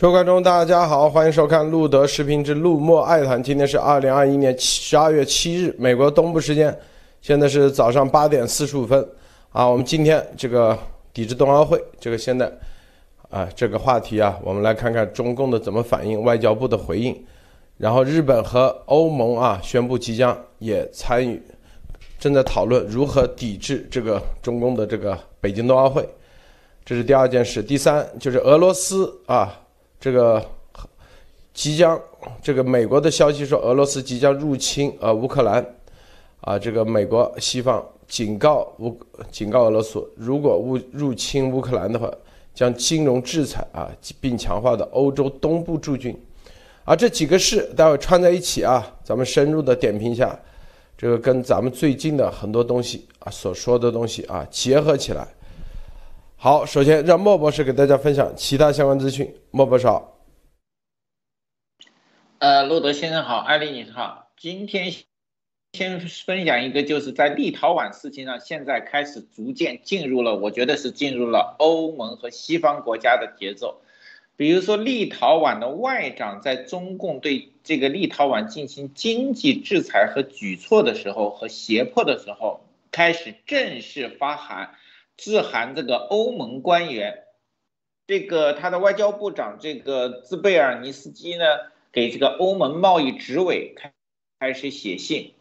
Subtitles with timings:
[0.00, 3.40] 各位观众，大家好，欢迎收看路德视频之路莫爱谈。
[3.42, 6.74] 今天是二零二一年十二月七日，美国东部时间，
[7.20, 9.06] 现在是早上八点四十五分。
[9.50, 10.78] 啊，我们今天这个
[11.12, 12.50] 抵制冬奥会，这个现在
[13.28, 17.22] 啊这个话题啊，我们来看看中共的怎么反应，外交部的回应。
[17.76, 21.38] 然后日本和欧盟啊宣布即将也参与，
[22.18, 26.08] 正在讨论如何抵制这个中共的这个北京冬奥会。
[26.86, 27.62] 这是第二件事。
[27.62, 29.54] 第三就是俄罗斯啊。
[30.00, 30.42] 这个
[31.52, 32.00] 即将，
[32.42, 35.64] 这个美国的消息说俄罗斯即将入侵呃乌克兰，
[36.40, 38.98] 啊，这个美国西方警告乌
[39.30, 42.10] 警告俄罗斯，如果乌入侵乌克兰的话，
[42.54, 43.90] 将金融制裁啊，
[44.22, 46.18] 并强化的欧洲东部驻军，
[46.84, 50.38] 啊，这几个事待会串在一起啊，咱们深入的点评一下，
[50.96, 55.28] 这个跟咱们最近的很多东西啊所说的东西啊结合起来。
[56.42, 59.30] 好，首先让莫博士给大家分享其他相关资讯。
[59.50, 60.24] 莫博士好。
[62.38, 64.30] 呃，路德先生好，艾丽女士好。
[64.38, 64.90] 今天
[65.74, 73.82] 先分享一个，就是在立陶宛事情上，现在开始逐渐进入了，我觉得是进入了欧盟和西方国家的节奏。
[74.38, 84.70] 比如说，立陶宛的外长在中共对这个立陶宛进行经济制裁和举措的时候和胁迫的时候，开始正式发函。
[85.20, 87.24] 致函这个欧盟官员，
[88.06, 91.44] 这个他的外交部长这个兹贝尔尼斯基呢，
[91.92, 93.92] 给这个欧盟贸易执委开
[94.38, 95.34] 开始写信，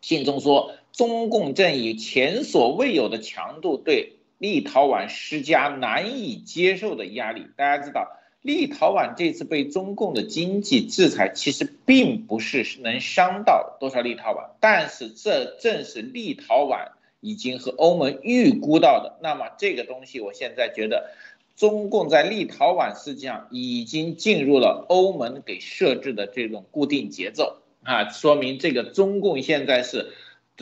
[0.00, 7.46] 信中说，中共正以前所未有的强度对立陶宛施加难以接受的压力。
[7.56, 16.88] 大家知道，立陶宛这次被中共的经济制裁，其实并不是能伤到多少立陶宛，但是这正是立陶宛。
[17.22, 21.12] 已经和欧盟预估到的，那么这个东西，我现在觉得，
[21.54, 30.10] 中共在立陶宛实际上已经进入了欧盟给设置的这种固定节奏啊，说明这个中共现在是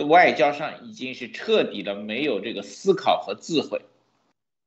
[0.07, 3.81] 外交上已经是彻底的没有这个思考和智慧。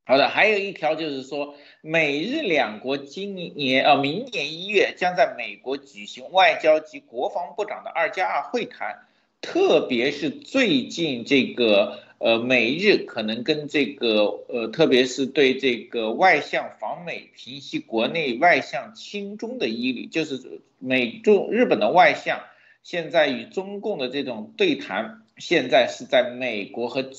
[0.06, 9.06] 好的，还有一条就是说，美日两国今年呃明年一月将在美国举行外交及国防部长的二加二会谈。
[9.44, 22.40] 特别是最近这个呃美日可能跟这个呃特别是对这个外向访美平息国内外向亲中的疑虑，就是美中日本的外向
[22.84, 27.12] 现在与中共的这种对谈，现在是在美国和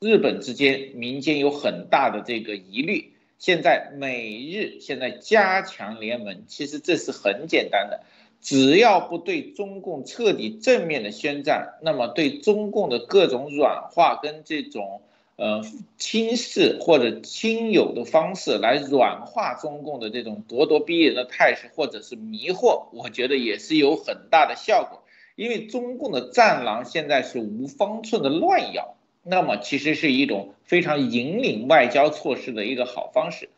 [0.00, 3.12] 日本之间民间有很大的这个疑虑。
[3.38, 8.02] 现在美日现在加强联盟，其实这是很简单的。
[8.42, 15.02] 只要不对中共彻底正面的宣战，那么对中共的各种软化跟这种
[15.36, 15.62] 呃
[15.98, 25.02] 轻视或者亲友的方式来软化中共的这种咄咄逼人的态势，或者是迷惑，我觉得也是有很大的效果。
[25.36, 33.50] 因为中共的战狼现在是无方寸的乱咬，那么其实是一种非常引领外交措施的一个好方式。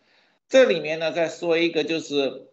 [0.48, 2.48] 这里面呢，再说一个就是。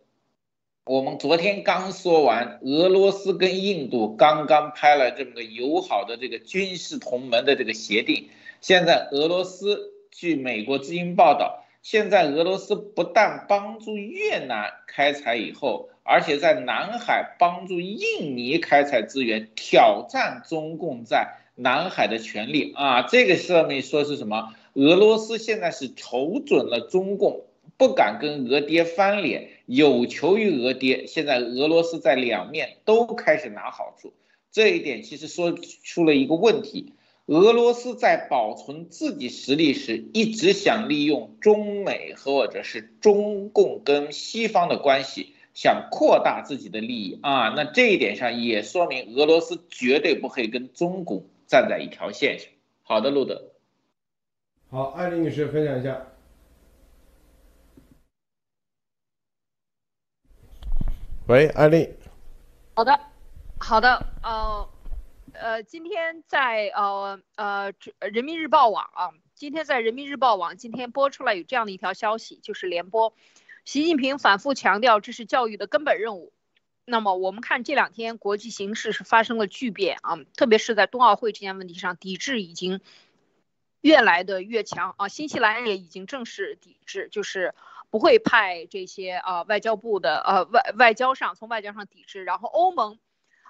[0.90, 8.30] 我们昨天刚说完，俄罗斯跟印度刚刚拍了这么个友好的这个军事同盟的这个协定。
[8.60, 23.04] 现在俄罗斯据美国之音报道，现在俄罗斯不但帮助越南开采以后，而且在南海帮助印尼开采资源，挑战中共在南海的权利啊！
[23.04, 24.56] 这个上面说是什么？
[24.74, 27.46] 俄罗斯现在是瞅准了中共。
[27.78, 31.06] 不敢跟俄爹翻脸，有求于俄爹。
[31.06, 34.14] 现在俄罗斯在两面都开始拿好处，
[34.52, 35.54] 这一点其实说
[35.84, 36.94] 出了一个问题：
[37.28, 47.50] 俄罗斯在保存自己实力时，一直想利用中美或者是中共跟西方的关系，想扩大自己的利益啊。
[47.50, 52.50] 那这一点上也说明俄罗斯绝对不会跟中共站在一条线上。
[52.82, 53.52] 好的，路德。
[54.72, 56.08] 好，艾丽女士分享一下。
[61.30, 61.88] 喂，艾丽。
[62.74, 63.00] 好的，
[63.60, 64.68] 好的，呃，
[65.34, 73.14] 呃，今天在呃呃人民日报网啊，今天在人民日报网今天播出来有这样的一条消息，就是联播，
[73.64, 76.34] 习近平反复强调这是教育的根本任务。
[76.84, 82.82] 那么我们看这两天国际形势是发生了巨变啊，特别是在冬奥会这件问题上，抵制已经
[83.82, 87.54] 越来的越强啊，新西兰也已经正式抵制，就是。
[87.90, 93.00] 不会派这些啊外交部的呃外外交上从外交上抵制，然后欧盟，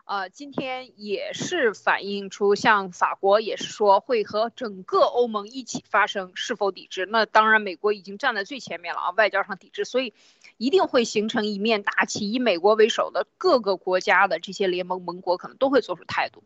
[0.06, 7.06] 呃，今天也是反映出，像法国也是说会和整个欧盟一起发生是否抵制。
[7.06, 10.14] 那当然，美国已经站在最前面了啊，外交上抵制，所以
[10.58, 16.44] 一定会形成一面大旗，以美国为首的各个国家的这些联盟盟国可能都会做出态度。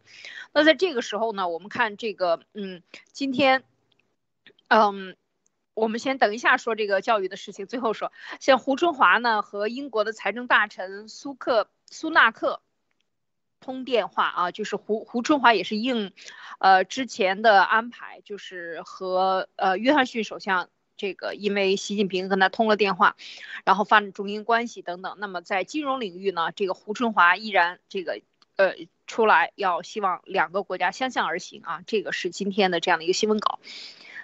[0.52, 3.64] 那在这个时候呢，我们看这个，嗯，今天，
[4.68, 5.16] 嗯，
[5.74, 12.62] 我们先等一下说这个教育的事情，最后说，像胡春华呢和英国的财政大臣苏克苏纳克。
[13.60, 16.12] 通电话啊，就是胡胡春华也是应，
[16.60, 20.68] 呃之前的安排，就是和呃约翰逊首相
[20.98, 23.16] 这个，因为习近平跟他通了电话，
[23.64, 25.16] 然后发展中英关系等等。
[25.18, 28.20] 那么在金融领域呢，这个胡春华依然这个
[28.58, 28.74] 呃
[29.08, 33.60] 出来要希望两个国家相向而行啊，这个是今天的这样的一个新闻稿。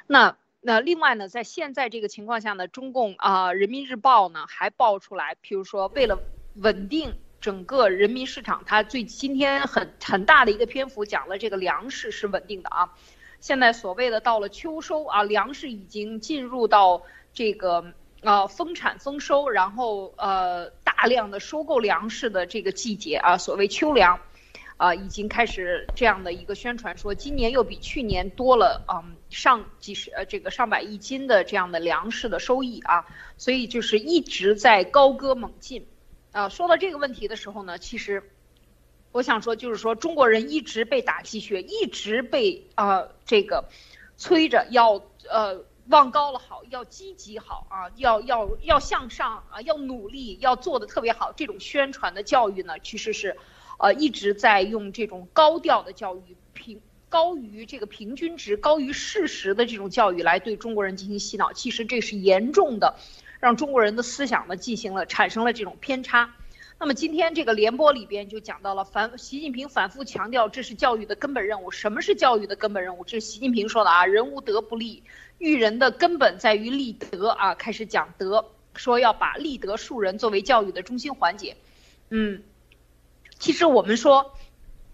[0.05, 6.19] 那那另外呢，在现在这个情况下呢，中共啊人民日报呢还爆出来，譬如说为了
[6.55, 7.13] 稳定。
[7.41, 12.93] 整个人民市场，它最今天很很大的一个篇幅讲了这个粮食是稳定的啊。
[13.39, 17.01] 现在所谓的到了秋收啊，粮食已经进入到
[17.31, 24.19] 这个呃丰产丰收，然后呃大量的收购粮食的这个季节啊，所谓秋粮，
[24.79, 33.05] 啊已经开始这样的一个宣传，说今年又比去年多了嗯上几十呃这个上百亿斤的这样的粮食的收益啊，
[33.37, 35.85] 所以就是一直在高歌猛进。
[36.31, 38.31] 啊，说到这个问题的时候呢，其实
[39.11, 43.65] 我想说，就是说中国人一直被打鸡血，一直被啊这个
[44.15, 51.33] 催着要呃往高了好，要积极好啊，要要要向上啊，要努力，要做的特别好。
[51.35, 53.35] 这种宣传的教育呢，其实是
[53.79, 56.79] 呃一直在用这种高调的教育，平
[57.09, 61.51] 高于这个平均值、高于事实的这种教育来对中国人进行洗脑。
[61.51, 62.95] 其实这是严重的。
[63.39, 66.35] 让中国人的思想呢进行了产生了这种偏差。
[66.77, 71.71] 那么今天这个联播里边就讲到了反习近平反复强调这是教育的根本任务。
[71.71, 73.03] 什么是教育的根本任务？
[73.05, 75.03] 这是习近平说的啊，人无德不立，
[75.37, 77.55] 育人的根本在于立德啊。
[77.55, 78.45] 开始讲德，
[78.75, 81.55] 说要把立德树人作为教育的中心环节。
[82.09, 82.43] 嗯，
[83.39, 84.35] 其实我们说，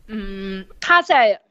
[0.07, 1.41] 嗯，他在。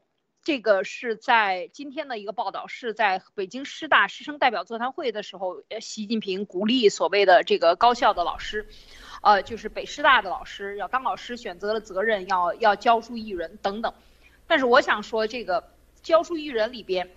[0.45, 8.67] 这个是在今天的一个报道，是在北京师大师生代表座谈会的时候，习近平鼓励所谓的这个高校的老师，
[9.23, 13.91] 呃，就是北师大的老师要当老师，选择了责任，要要教书育人等等。
[14.45, 15.71] 但是我想说，这个
[16.03, 17.09] 教书育人里边，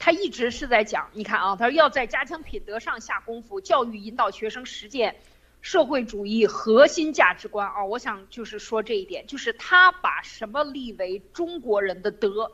[0.00, 5.14] 他一直是在讲，你看啊，他说要在加强品德上下功夫，教育引导学生实践。
[5.62, 12.50] 社会主义核心价值观啊，我想就是说这一点，就是他把什么立为中国人的德，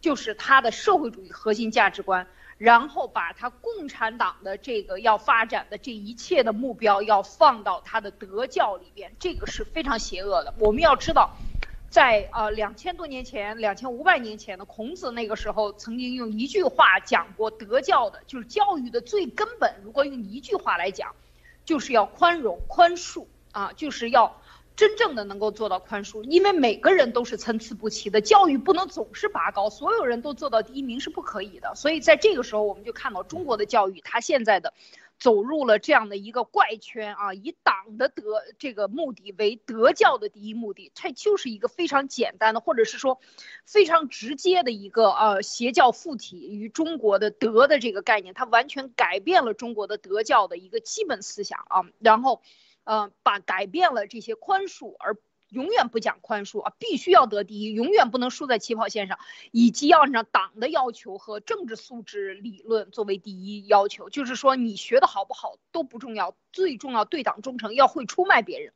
[0.00, 2.24] 就是他的社会主义核心价值观，
[2.58, 10.54] 然后把他共产党的这个要发展的这一切的目标要放到他的德教里边，这个是非常邪恶的。
[10.60, 11.30] 我们要知道，
[11.90, 19.74] 在呃两千多年前、两千五百年前的孔子那个时候，曾经用一句话讲过德教的，就是教育的最根本。
[19.82, 21.12] 如果用一句话来讲。
[21.64, 24.40] 就是要宽容、宽恕啊，就是要
[24.74, 31.74] 真正的能够做到宽恕，因为每个人都是参差不齐的，教育不能总是拔高，所有人都做到第一名是不可以的。
[31.74, 34.72] 所以在这个时候，我们就看到中国的教育，它现在的。
[35.22, 37.32] 走入了这样的一个怪圈啊！
[37.32, 43.20] 以党的德这个目的为德教的第一目的，它就是一个非常简单的，或者是说
[43.64, 52.42] 非常直接的一个呃邪教附体于中国的德的这个概念，它完全改变了中国的德教的一个基本思想啊，然后，
[52.82, 55.16] 呃，把改变了这些宽恕而。
[55.52, 59.18] 永远不讲宽恕啊，必须要得第一，永远不能输在起跑线上，
[59.50, 64.08] 以及要按照党的要求和政治素质理论作为第一要求。
[64.08, 68.72] 就是说，你学的好不好都不重要，最重要对党忠诚，要会出卖别人。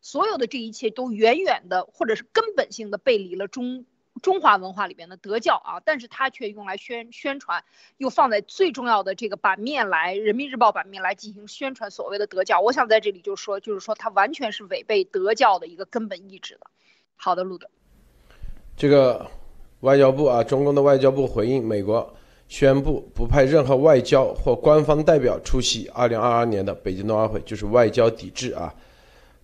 [0.00, 3.84] 所有的这一切都远远的，或者是根本性的背离了中。
[4.24, 7.62] 中华文化里边的德教啊，但是它却用来宣宣传，
[7.98, 12.58] 又放在最重要的这个版面来，《人民日报》版面来进行宣传所谓的德教。
[12.60, 16.60] 我想在这里就说，就是说它完全是违背德教的一个根本意志的。
[17.16, 17.68] 好的，路德。
[18.78, 19.30] 这个
[19.80, 22.16] 外交部啊，中共的外交部回应美国
[22.48, 28.74] 宣布不派任何外交或官方代表出席2022年的北京冬奥会，就是外交抵制啊。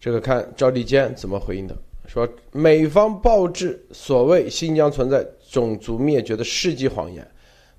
[0.01, 1.77] 这个看赵立坚怎么回应的。
[2.13, 7.25] 说美方报制所谓新疆存在种族灭绝的世纪谎言，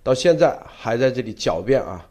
[0.01, 2.07] 到现在还在这里狡辩啊，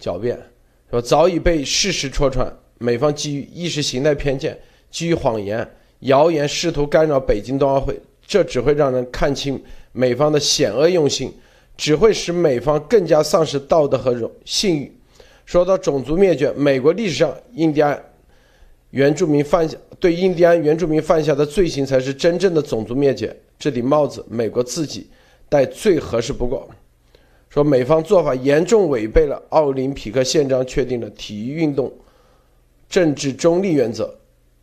[0.00, 0.40] 狡辩，
[0.88, 2.48] 说早已被事实戳穿，
[2.78, 4.56] 美方基于意识形态偏见，
[4.88, 5.68] 基于谎言、
[6.02, 9.60] 谣言，试图干扰北京冬奥会，这只会让人看清
[9.90, 11.34] 美方的险恶用心，
[11.76, 14.96] 只会使美方更加丧失道德和荣信誉。
[15.44, 18.00] 说到种族灭绝，美国历史上印第安。
[18.90, 25.08] 原住民犯下对印第安原住民犯下的罪行才是真正的种族灭绝，这顶帽子美国自己
[25.48, 26.68] 戴最合适不过。
[27.50, 31.90] 说美方做法严重违背了奥林匹克宪章确定的体育运动
[32.88, 34.14] 政治中立原则，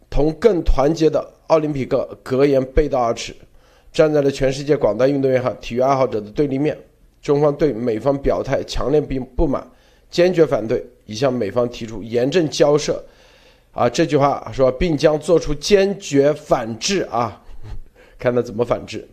[0.10, 3.36] 同更团结的奥林匹克格言背道而驰，
[3.92, 6.78] 站在了全世界广大运动员和体育爱好者的对立面。
[7.22, 9.68] 中方对美方表态强烈并不满，
[10.12, 13.04] 坚决反对，已向美方提出严正交涉。
[13.76, 17.44] 啊，这句话说，并将做出坚决反制啊，
[18.18, 19.08] 看他怎么反制。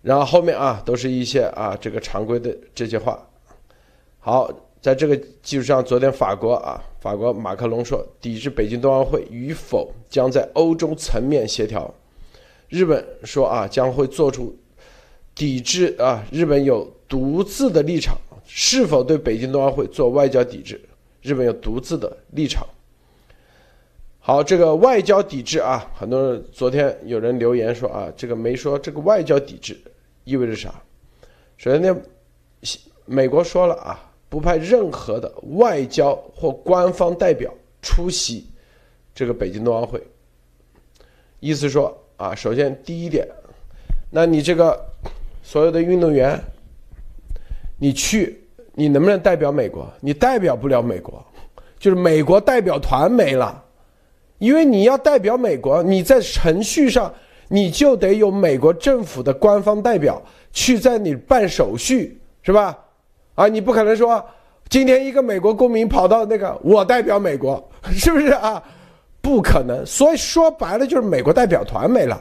[0.00, 3.24] 然后后面啊，都是一些啊这个常规的这些话。
[4.18, 11.94] 好，在这个基础上，昨天法国啊，法国马克龙说，抵制北京冬奥会与否将在欧洲层面协调。
[12.68, 14.56] 日本说啊，将会做出。
[15.34, 16.22] 抵制啊！
[16.30, 20.78] 日本有独自的立场，是否对北京冬奥会做外交抵制？
[21.22, 22.66] 日本有独自的立场。
[24.24, 29.76] 好，这个外交抵制啊，很多人昨天有人留言说啊，这个没说这个外交抵制
[30.22, 30.72] 意味着啥？
[31.56, 31.96] 首先呢，
[33.04, 33.98] 美国说了啊，
[34.28, 37.52] 不派任何的外交或官方代表
[37.82, 38.46] 出席
[39.12, 40.00] 这个北京冬奥会。
[41.40, 43.26] 意思说啊，首先第一点，
[44.10, 44.88] 那你这个。
[45.44, 46.40] 所有的运动员，
[47.76, 48.40] 你去，
[48.74, 49.92] 你能不能代表美国？
[49.98, 51.20] 你代表不了美国，
[51.80, 53.61] 就是美国代表团没了，
[54.42, 57.14] 因为你要代表美国，你在程序上
[57.46, 60.20] 你就得有美国政府的官方代表
[60.52, 62.76] 去在你办手续，是吧？
[63.36, 64.20] 啊，你不可能说
[64.68, 67.62] 今天一个美国公民跑到那个我代表美国，
[67.94, 68.60] 是不是啊？
[69.20, 72.20] 不可能，所以说白了就是美国代表团没了，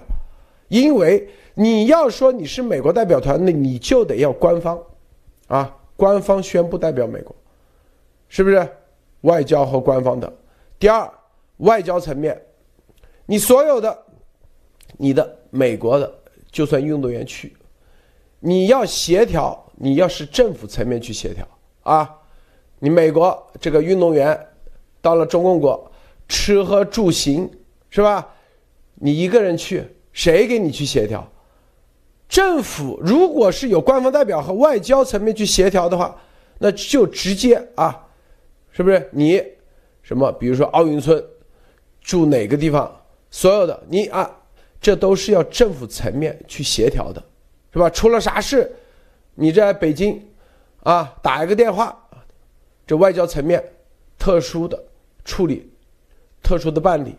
[0.67, 1.27] 因为。
[1.53, 4.79] 你要说你是美国代表团，那你就得要官方，
[5.47, 7.35] 啊，官方宣布代表美国，
[8.29, 8.65] 是不是？
[9.21, 10.31] 外交和官方的。
[10.79, 11.11] 第二，
[11.61, 12.39] 外交层面，
[13.25, 14.05] 你所有的，
[14.97, 16.13] 你的美国的，
[16.51, 17.55] 就算运动员去，
[18.39, 21.47] 你要协调，你要是政府层面去协调
[21.83, 22.17] 啊，
[22.79, 24.39] 你美国这个运动员
[25.01, 25.91] 到了中共国，
[26.27, 27.49] 吃喝住行
[27.89, 28.35] 是吧？
[28.95, 31.27] 你一个人去，谁给你去协调？
[32.29, 36.15] 政府如果是有官方代表和外交层面去协调的话，
[36.59, 38.07] 那就直接啊，
[38.71, 39.43] 是不是你
[40.01, 40.31] 什么？
[40.33, 41.23] 比如说奥运村
[42.01, 42.91] 住哪个地方，
[43.29, 44.29] 所有的你啊，
[44.81, 47.23] 这都是要政府层面去协调的，
[47.71, 47.89] 是吧？
[47.89, 48.71] 出了啥事，
[49.35, 50.21] 你在北京
[50.83, 51.97] 啊打一个电话，
[52.85, 53.63] 这外交层面
[54.17, 54.81] 特殊的
[55.23, 55.71] 处理，
[56.41, 57.15] 特殊的办理。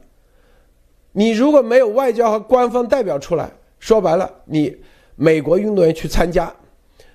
[1.13, 4.77] 你如果没有外交和官方代表出来，说白了你。
[5.15, 6.53] 美国运动员去参加，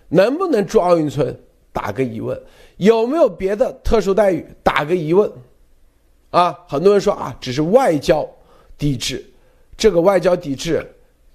[0.10, 1.36] 能不能住奥运村？
[1.74, 2.40] 打个疑问。
[2.78, 4.46] 有没有别的特殊待遇？
[4.62, 5.30] 打个疑问。
[6.30, 8.28] 啊，很多人说啊，只是外交
[8.78, 9.26] 抵制。
[9.78, 10.86] 这个外交抵制，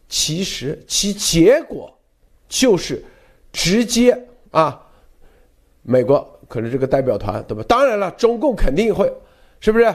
[0.08, 1.92] 其实其结果
[2.48, 3.04] 就是
[3.52, 4.18] 直接
[4.50, 4.80] 啊，
[5.82, 7.64] 美国可能这个代表团对吧？
[7.68, 9.12] 当然了，中共肯定会，
[9.60, 9.94] 是不是？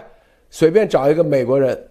[0.49, 1.89] 随便找一个美国人，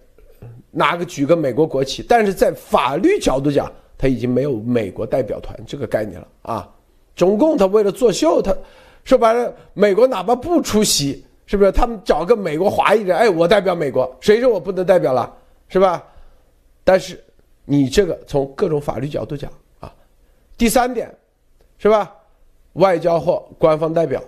[0.71, 3.71] 拿个举个美国国旗，但是在法律角度讲。
[3.99, 6.71] 他已经没有美国代表团这个概念了啊！
[7.15, 8.55] 中共他为了作秀，他
[9.03, 11.71] 说白了，美国哪怕不出席，是不是？
[11.71, 15.35] 他们找个美国华裔人，哎，我代表美国，谁说我不能代表了，
[15.67, 16.05] 是吧？
[16.83, 17.19] 但是
[17.65, 19.91] 你这个从各种法律角度讲啊，
[20.55, 21.11] 第三点，
[21.79, 22.15] 是吧？
[22.73, 24.23] 外交或官方代表，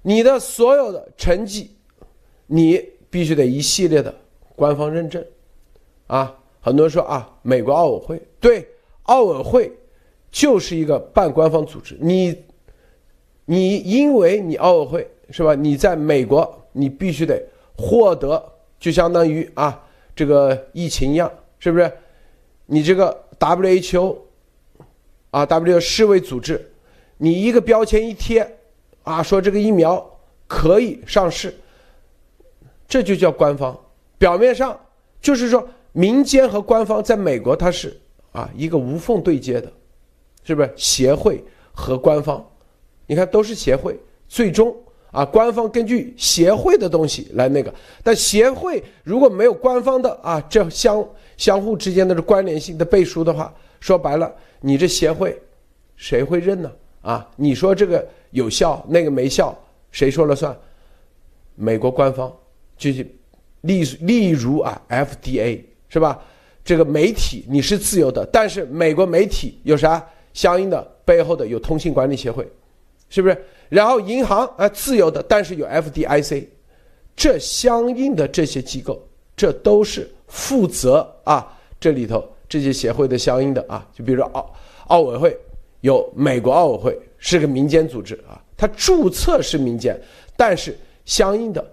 [0.00, 1.76] 你的所有的成绩，
[2.46, 4.14] 你必须得一系列的
[4.56, 5.22] 官方认证，
[6.06, 8.66] 啊，很多人说啊，美国奥委会对。
[9.06, 9.70] 奥委会
[10.30, 12.34] 就是一个半官方组织，你，
[13.44, 15.52] 你因为你奥委会是吧？
[15.52, 17.44] 你在美国，你必须得
[17.76, 18.40] 获得，
[18.78, 21.90] 就相当于啊，这个疫情一样，是不是？
[22.66, 24.16] 你这个 WHO
[25.32, 26.70] 啊，W 世卫组织，
[27.16, 28.48] 你一个标签一贴，
[29.02, 30.08] 啊，说这个疫苗
[30.46, 31.52] 可以上市，
[32.86, 33.76] 这就叫官方。
[34.16, 34.78] 表面上
[35.20, 38.00] 就是说，民间和官方在美国它是。
[38.30, 39.72] 啊，一个无缝对接的，
[40.44, 42.44] 是不是协会和官方？
[43.06, 43.98] 你看都是协会，
[44.28, 44.76] 最终
[45.14, 47.72] 啊，官方根据协会的东西来那个。
[48.02, 51.06] 但协会如果没有官方的啊，这相
[51.36, 55.40] 相互之间的关联性的背书的话，说白了，你这协会
[55.96, 56.72] 谁会认呢？
[57.00, 59.56] 啊，你说这个有效，那个没效，
[59.92, 60.56] 谁说了算？
[61.54, 62.34] 美国官方
[62.76, 63.06] 就是
[63.60, 66.20] 例例如啊，FDA 是吧？
[66.64, 72.50] 这个媒体你是自由的，但是美国媒体有啥相应的背后的有通信管理协会，
[73.08, 73.44] 是不是？
[73.74, 76.46] 然后银行啊自由的，但是有 FDIC，
[77.16, 79.02] 这相应的这些机构，
[79.36, 84.54] 这都是负责啊，这里头这些协会的相应的啊，就比如说奥
[84.86, 85.36] 奥委会
[85.80, 90.00] 有美国奥委会是个民间组织啊，它注册是民间，
[90.36, 91.64] 但是相应的，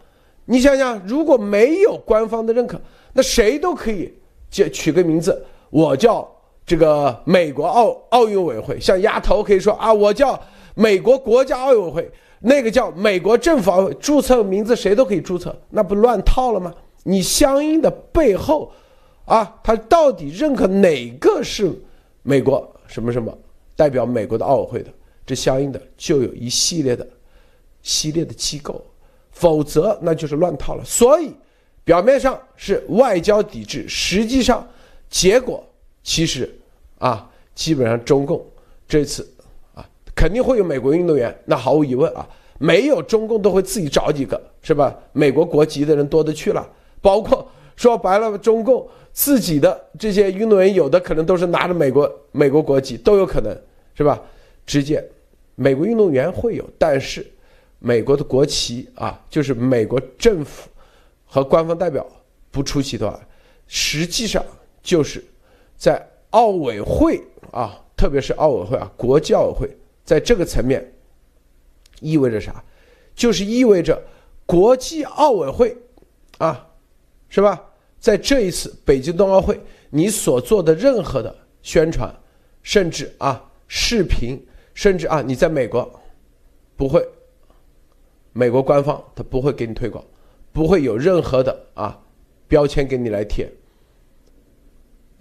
[0.46, 2.82] 你想想，如果没有官方的认可，
[3.14, 4.12] 那谁都可以
[4.50, 6.28] 就取个名字，我叫
[6.66, 10.40] 这个美国奥奥运委会，像丫头可以说啊，我叫
[10.76, 12.12] 美国国家奥委会。
[12.44, 16.74] 那个叫美国政府奥委注册名字，谁都可以注册，那不乱套了吗？
[17.04, 18.72] 你相应的背后，
[19.26, 21.72] 啊，他到底认可哪个是
[22.24, 23.32] 美国什么什么
[23.76, 24.92] 代表美国的奥委会的？
[25.24, 27.08] 这相应的就有一系列的
[27.84, 28.84] 系列的机构，
[29.30, 30.84] 否则那就是乱套了。
[30.84, 31.32] 所以
[31.84, 34.68] 表面上是外交抵制，实际上
[35.12, 35.64] 结果
[36.02, 36.52] 其实
[36.98, 38.44] 啊，基本上中共
[38.88, 39.32] 这次。
[40.22, 42.24] 肯定会有美国运动员，那毫无疑问啊，
[42.60, 44.96] 没有中共都会自己找几个，是吧？
[45.14, 46.64] 美国国籍的人多的去了，
[47.02, 47.44] 包括
[47.76, 53.52] 说白了，中共自己的这些运动员，有的可能都是拿着美国美国国籍，都有可能，
[53.96, 54.22] 是吧？
[54.64, 55.04] 直接，
[55.56, 57.26] 美国运动员会有，但是
[57.80, 60.70] 美国的国旗啊，就是美国政府
[61.26, 62.06] 和官方代表
[62.52, 63.20] 不出席的话，
[63.66, 64.46] 实际上
[64.84, 65.26] 就是
[65.76, 66.00] 在
[66.30, 69.68] 奥委会啊，特别是奥委会啊，国际奥委会。
[70.04, 70.94] 在这个层面，
[72.00, 72.64] 意味着啥？
[73.14, 74.02] 就是意味着
[74.46, 75.78] 国际奥委会
[76.38, 76.68] 啊，
[77.30, 77.62] 是吧？
[78.00, 82.14] 在这一次北京冬奥会，你所做的任何的宣传，
[82.64, 84.44] 甚至啊视频，
[84.74, 86.02] 甚至啊你在美国
[86.76, 87.08] 不会，
[88.34, 90.04] 美国官方他不会给你推广，
[90.52, 92.02] 不会有任何的啊
[92.48, 93.48] 标签给你来贴。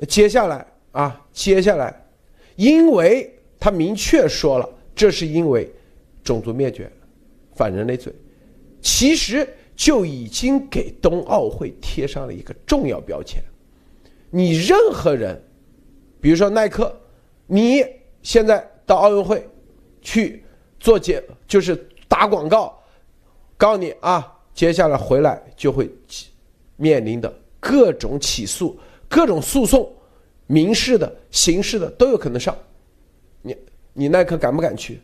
[0.08, 2.06] 接下来啊，接下来，
[2.56, 3.36] 因为。
[3.60, 5.70] 他明确说了，这是因为
[6.24, 6.90] 种族灭绝、
[7.54, 8.10] 反人类罪，
[8.80, 13.42] 其实就已经给冬奥会贴上了一个重要标签。
[14.30, 15.38] 你任何人，
[16.22, 16.98] 比如说耐克，
[17.46, 17.84] 你
[18.22, 19.46] 现在到奥运会
[20.00, 20.42] 去
[20.78, 21.76] 做节，就是
[22.08, 22.82] 打广告，
[23.58, 25.90] 告你啊，接下来回来就会
[26.76, 29.90] 面临的各种起诉、各种诉讼，
[30.46, 32.56] 民事的、刑事的都有可能上。
[34.00, 34.98] 你耐克敢不敢去？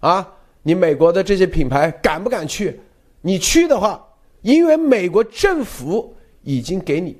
[0.00, 0.28] 啊，
[0.64, 2.80] 你美国的这些品牌敢不敢去？
[3.20, 4.04] 你去的话，
[4.42, 7.16] 因为美国政府已经给你，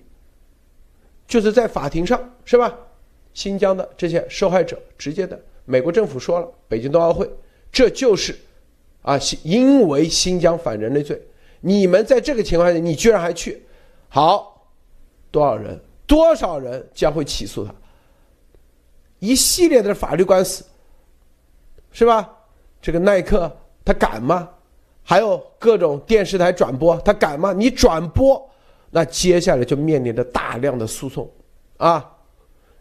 [1.28, 2.76] 就是在法庭上是吧？
[3.32, 7.30] 新疆的这些受害者直接的，美国政府说了，北京冬奥会
[7.70, 8.36] 这就是
[9.02, 11.22] 啊，因为新疆反人类罪，
[11.60, 13.62] 你们在这个情况下，你居然还去，
[14.08, 14.68] 好，
[15.30, 15.80] 多少人？
[16.08, 17.72] 多少人将会起诉他？
[19.20, 20.64] 一系列的法律官司。
[21.98, 22.32] 是吧？
[22.80, 23.50] 这个耐克
[23.84, 24.48] 他敢吗？
[25.02, 27.52] 还有各种电视台转播，他敢吗？
[27.52, 28.48] 你转播，
[28.88, 31.28] 那接下来就面临着大量的诉讼，
[31.76, 32.08] 啊，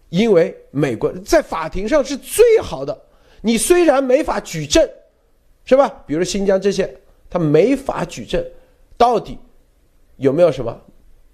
[0.10, 2.95] 因为美国在法庭上是最好的。
[3.41, 4.88] 你虽然没法举证，
[5.65, 5.91] 是吧？
[6.06, 6.95] 比如新疆这些，
[7.27, 8.45] 他没法举证，
[8.99, 9.36] 到底
[10.17, 10.80] 有没有什么？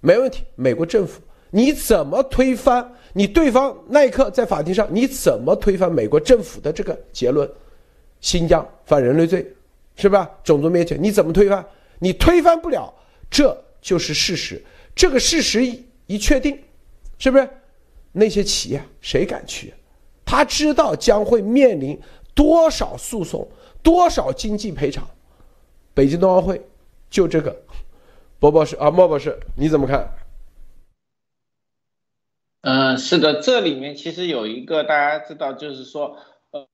[0.00, 1.20] 没问题，美国政府
[1.50, 2.90] 你怎么推翻？
[3.12, 7.46] 你对方耐克在法庭上你怎么推翻美国政府的这个结论？
[8.24, 9.46] 新疆犯人类罪，
[9.96, 10.30] 是吧？
[10.42, 11.62] 种族灭绝，你怎么推翻？
[11.98, 12.90] 你推翻不了，
[13.30, 14.64] 这就是事实。
[14.94, 15.62] 这个事实
[16.06, 16.58] 一确定，
[17.18, 17.46] 是不是？
[18.12, 19.74] 那些企业谁敢去？
[20.24, 22.00] 他知道将会面临
[22.34, 23.46] 多少诉讼，
[23.82, 25.06] 多少经济赔偿。
[25.92, 26.58] 北京冬奥会
[27.10, 27.54] 就这个，
[28.38, 30.14] 博博士啊，莫博士，你怎么看？
[32.62, 36.16] 嗯，是的，这里面其实有一个大家知道，就是说。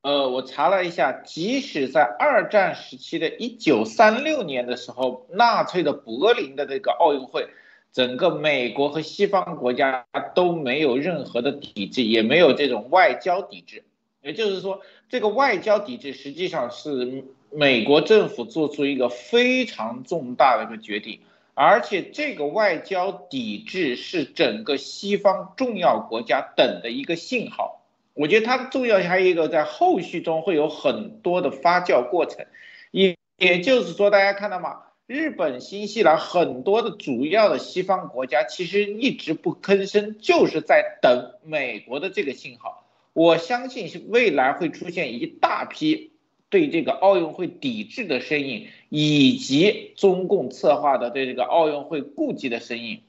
[0.03, 7.49] 呃，我查了一下，即使在二战时期的1936年的时候，纳粹的柏林的这个奥运会，
[7.91, 13.83] 整个美国和西方国家都没有任何的抵制，也没有这种外交抵制。
[14.21, 21.21] 也就是说，这个外交抵制实际上是美国政府做出一个非常重大的一个决定，
[21.55, 27.80] 而且这个外交抵制是整个西方重要国家等的一个信号。
[28.21, 32.45] 我觉得它的重要还有一个，在后续中会有很多的发酵过程，
[32.91, 34.83] 也也就是说，大家看到吗？
[35.07, 42.85] 日本、新西兰很多的主要的西方国家其实一直不吭声，就是在等美国的这个信号。
[43.15, 46.13] 我相信是未来会出现一大批
[46.51, 53.01] 对这个奥运会抵制的声音，以及中共策划的对这个奥运会顾忌的声音，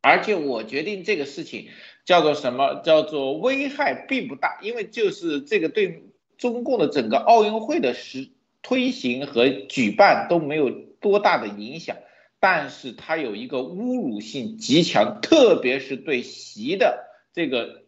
[0.00, 1.66] 而且我决定这个事情。
[2.04, 2.80] 叫做什么？
[2.84, 6.04] 叫做危害并不大，因为就是这个对
[6.38, 8.28] 中共的整个奥运会的实
[8.62, 11.96] 推行和举办都没有多大的影响。
[12.42, 17.82] 但是它有一个侮辱性极强，特别是对习的这个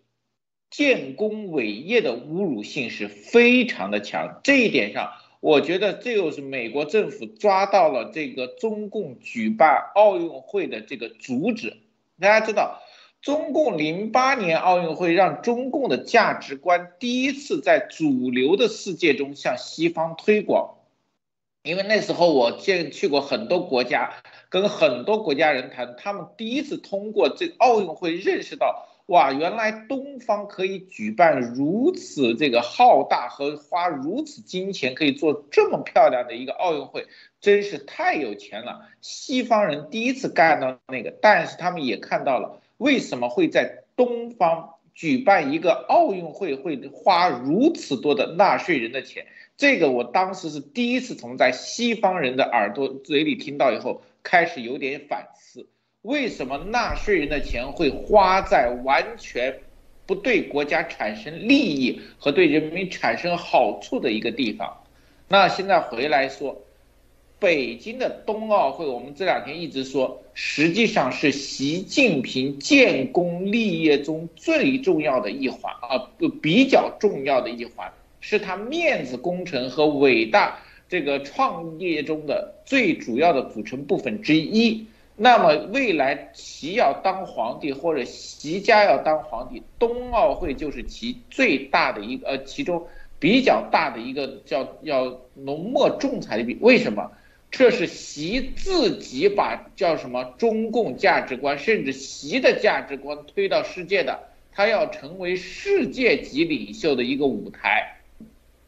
[0.70, 4.40] 建功伟业的侮辱性是非常的强。
[4.44, 11.78] 这一点上，我觉得这又是美国政府抓到了这个中共举办奥运会的这个主旨。
[12.20, 12.81] 大家知道，
[13.22, 20.74] 中共零八年奥运会让中共的价值观第一次在主流的世界中向西方推广。
[21.62, 24.12] 因为那时候我见去过很多国家，
[24.48, 37.06] 跟很多国家人谈，他们第一次通过这奥运会认识到，哇，原来东方可以举办如此这个浩大和花如此金钱可以做这么漂亮的一个奥运会，
[37.40, 38.88] 真是太有钱了。
[39.00, 49.24] 西方人第一次干到那个，但是他们也看到了为什么会在东方举办一个奥运会会花如此多的纳税人的钱。
[49.56, 55.68] 这个我当时是第一次从在西方人的耳朵嘴里听到以后，开始有点反思，
[56.02, 59.60] 为什么纳税人的钱会花在完全
[60.04, 64.82] 不对国家产生利益和对人民产生好处的一个地方？
[65.28, 66.60] 那现在回来说，
[67.42, 76.08] 北京的冬奥会，我们这两天一直说，实际上是习近平建功立业中最重要的一环啊，
[76.40, 77.92] 比较重要的一环。
[78.20, 84.86] 是他面子工程和伟大这个创业中的最主要的组成部分之一。
[85.16, 92.86] 那么未来习要当皇帝或者习家要当皇帝，冬奥会就是其最大的一个呃，其中
[93.18, 96.56] 比较大的一个叫要浓墨重彩的笔。
[96.60, 97.10] 为什么？
[97.52, 104.18] 这是习自己把叫什么中共价值观，甚至习的价值观推到世界的，
[104.50, 107.98] 他要成为世界级领袖的一个舞台。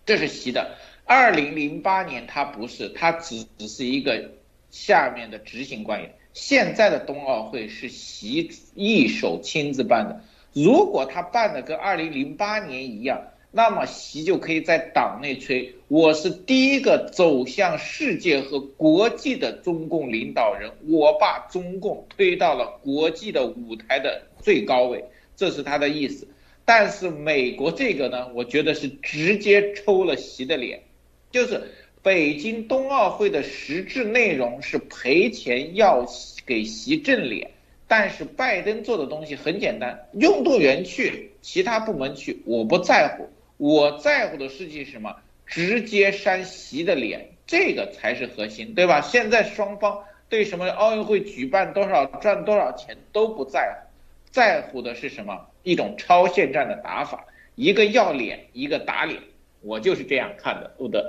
[0.04, 4.32] 这是习的，二零零八年他不是，他只只是一个
[4.70, 6.14] 下面的执行官员。
[6.34, 13.22] 现在的冬奥会是习一手亲自办的，如果他办的跟二零零八年一样，
[13.56, 25.04] 那么习就可以在党内吹，我是第一个走向世界和国际的中共领导人，我把中共推到了国际的舞台的最高位，
[25.36, 26.26] 这是他的意思。
[26.64, 30.82] 但是美国这个呢，我觉得是直接抽了习的脸，
[31.30, 31.62] 就是
[32.02, 36.04] 北京冬奥会的实质内容是赔钱要
[36.44, 37.52] 给习挣脸，
[37.86, 45.14] 但是拜登做的东西很简单，运动员去，其他部门去，我不在乎，我在乎的事情是什么？
[45.46, 49.00] 直接扇习的脸，这个才是核心，对吧？
[49.02, 53.88] 现在双方对什么奥运会举办多少赚多少钱都不在乎，
[54.30, 55.38] 在乎的是什么？
[55.62, 57.24] 一种超限战的打法，
[57.56, 59.20] 一个要脸，一个打脸，
[59.60, 60.70] 我就是这样看的。
[60.78, 61.04] 路德，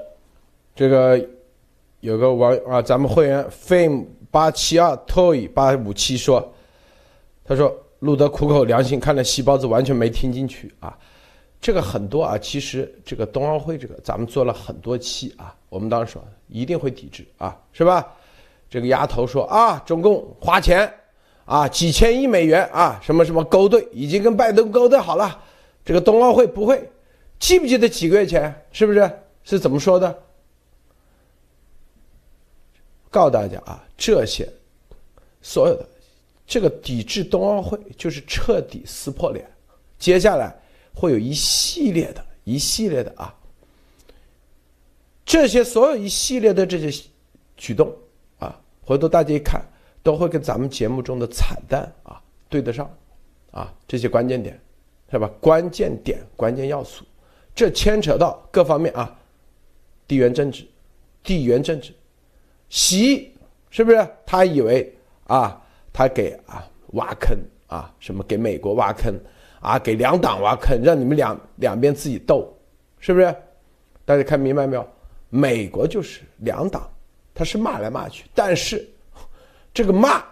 [0.76, 1.26] 这个
[2.02, 6.54] 有个网啊，咱们会员 fame 八七二 toy 八五七说，
[7.44, 10.98] 他说路德苦口良心，看了细包子完全没听进去啊。
[11.66, 18.06] 这个很多啊，其实这个冬奥会这个咱们做了很多期啊，我们当时说一定会抵制啊，是吧？
[18.70, 20.88] 这个丫头说啊，中共花钱。
[21.46, 25.44] 啊，几千亿美元啊，什么什么勾兑，已经跟拜登勾兑好了。
[25.84, 26.88] 这个冬奥会不会，
[27.40, 29.12] 记不记得几个月前是不是
[29.44, 30.16] 是怎么说的？
[33.10, 34.48] 告诉大家啊，这些
[35.42, 35.84] 所有的
[36.46, 39.50] 这个抵制冬奥会就是彻底撕破脸。
[39.98, 40.56] 接下来
[40.96, 43.36] 会有一系列的一系列的啊，
[45.26, 47.10] 这些所有一系列的这些
[47.58, 47.94] 举动
[48.40, 49.64] 啊，回头大家一看。
[50.06, 52.88] 都会跟咱们节目中的惨淡啊对得上，
[53.50, 54.56] 啊这些关键点，
[55.10, 55.28] 是吧？
[55.42, 57.04] 关键点、关键要素，
[57.56, 59.20] 这牵扯到各方面啊，
[60.08, 60.64] 地缘政治，
[61.24, 61.92] 地缘政治，
[62.70, 63.34] 习
[63.72, 64.08] 是不是？
[64.28, 65.60] 他以为啊，
[65.92, 69.12] 他给啊挖坑啊，什么给美国挖坑
[69.60, 72.52] 啊，给两党挖坑，让你们两两边自己斗，
[73.00, 73.36] 是不是？
[74.06, 74.88] 大家看明白没有？
[75.30, 76.90] 美国就是两党，
[77.34, 78.88] 他是骂来骂去，但是。
[79.74, 80.24] 这个骂，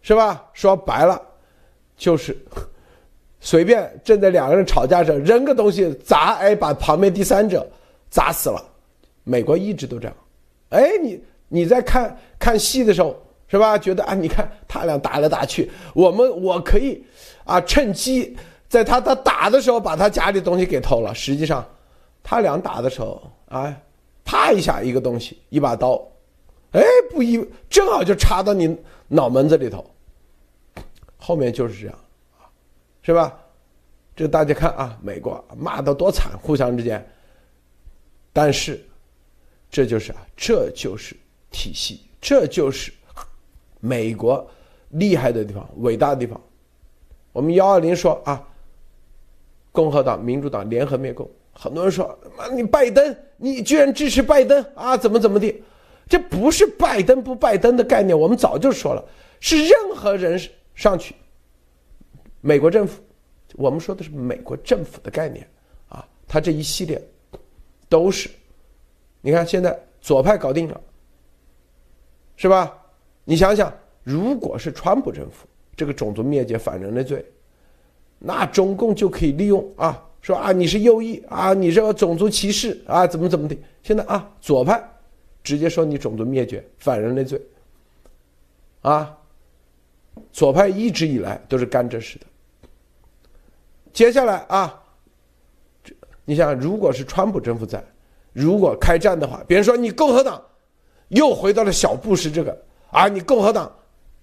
[0.00, 0.42] 是吧？
[0.54, 1.20] 说白了，
[1.98, 2.34] 就是
[3.40, 7.68] 随便正在两个人吵架时扔个东西砸，哎，把旁边第三者
[8.08, 8.64] 砸死了。
[9.22, 10.16] 美国一直都这样。
[10.70, 13.14] 哎，你你在看看戏的时候，
[13.48, 13.76] 是吧？
[13.76, 17.04] 觉得啊，你看他俩打来打去，我们我可以
[17.44, 18.34] 啊，趁机
[18.68, 21.14] 在他他打的时候把他家里东西给偷了。
[21.14, 21.64] 实际上，
[22.22, 23.80] 他俩打的时候，哎，
[24.24, 26.00] 啪一下一个东西，一把刀。
[26.72, 28.76] 哎，不一正好就插到你
[29.08, 29.88] 脑门子里头，
[31.16, 31.98] 后面就是这样，
[33.02, 33.32] 是吧？
[34.14, 37.06] 这大家看啊，美国骂的多惨，互相之间。
[38.32, 38.84] 但是，
[39.70, 41.16] 这就是啊，这就是
[41.50, 42.92] 体系，这就是
[43.80, 44.46] 美国
[44.88, 46.38] 厉害的地方、伟大的地方。
[47.32, 48.42] 我们幺二零说啊，
[49.76, 54.96] 共和党、民主党联合灭共，很多人说妈你拜登，你居然支持拜登啊？
[54.96, 55.62] 怎么怎么地？
[56.08, 59.04] 这不是拜登不拜登的概念，我们早就说了，
[59.38, 60.40] 是任何人
[60.74, 61.14] 上去，
[62.40, 63.02] 美国政府，
[63.56, 65.46] 我们说的是美国政府的概念
[65.90, 66.98] 啊，他这一系列
[67.86, 68.30] 都是，
[69.20, 70.80] 你看现在左派搞定了，
[72.36, 72.74] 是吧？
[73.24, 73.70] 你想想，
[74.02, 77.22] 如果是川普政府这个种族灭绝反人类罪，
[78.18, 83.56] 那中共就可以利用啊，说啊你是右翼啊，你这个种族歧视啊，怎么怎么的？
[83.82, 84.82] 现在啊，左派。
[85.42, 87.40] 直接说你种族灭绝、反人类罪，
[88.80, 89.16] 啊，
[90.32, 92.26] 左派一直以来都是干这事的。
[93.92, 94.82] 接下来啊，
[96.24, 97.80] 你想，如果是川普政府在，
[98.32, 100.42] 如果开战的话，别人说你共和党
[101.10, 103.72] 又回到了小布什这个啊，你共和党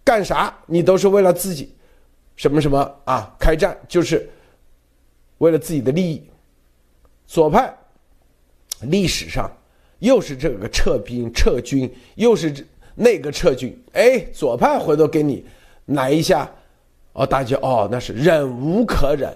[0.04, 1.74] 干啥你都是为了自己
[2.36, 4.30] 什么什么啊，开战就是
[5.38, 6.24] 为了自己的利益。
[7.26, 7.74] 左派
[8.82, 9.52] 历史上。
[10.00, 12.54] 又是这个撤兵撤军，又是
[12.94, 15.46] 那个撤军，哎，左派回头给你
[15.86, 16.52] 来一下，
[17.14, 19.34] 哦，大家哦，那是忍无可忍，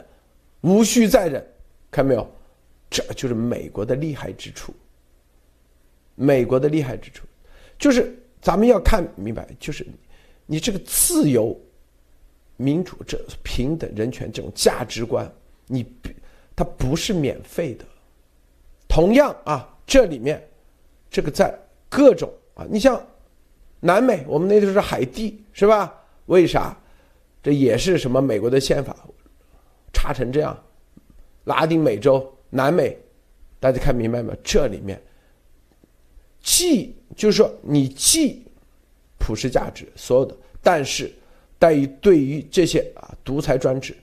[0.59, 1.47] 无需再忍，
[1.89, 2.29] 看没有？
[2.89, 4.73] 这就是美国的厉害之处。
[6.15, 7.25] 美国的厉害之处，
[7.79, 9.87] 就是咱们要看明白，就是
[10.45, 11.57] 你这个自由、
[12.57, 15.31] 民主、这平等、人权这种价值观，
[15.67, 15.85] 你
[16.55, 17.85] 它不是免费的。
[18.87, 20.45] 同样啊，这里面。
[21.09, 23.01] 这个在各种啊，你像
[23.79, 25.95] 南美，我们那时候是海地，是吧？
[26.25, 26.77] 为啥？
[27.41, 28.93] 这也是什么美国的宪法
[29.93, 30.61] 差成这样？
[31.45, 32.97] 拉丁美洲、南美，
[33.57, 34.37] 大家看明白没有？
[34.43, 35.01] 这里面
[36.41, 38.45] 既就是说你既
[39.17, 41.09] 普世价值所有的，但是
[41.59, 43.95] 但于对于这些啊独裁专制，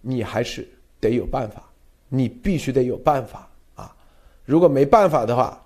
[0.00, 0.66] 你还是
[1.00, 1.68] 得有办法，
[2.08, 3.94] 你必须得有办法啊！
[4.44, 5.64] 如果没办法的话，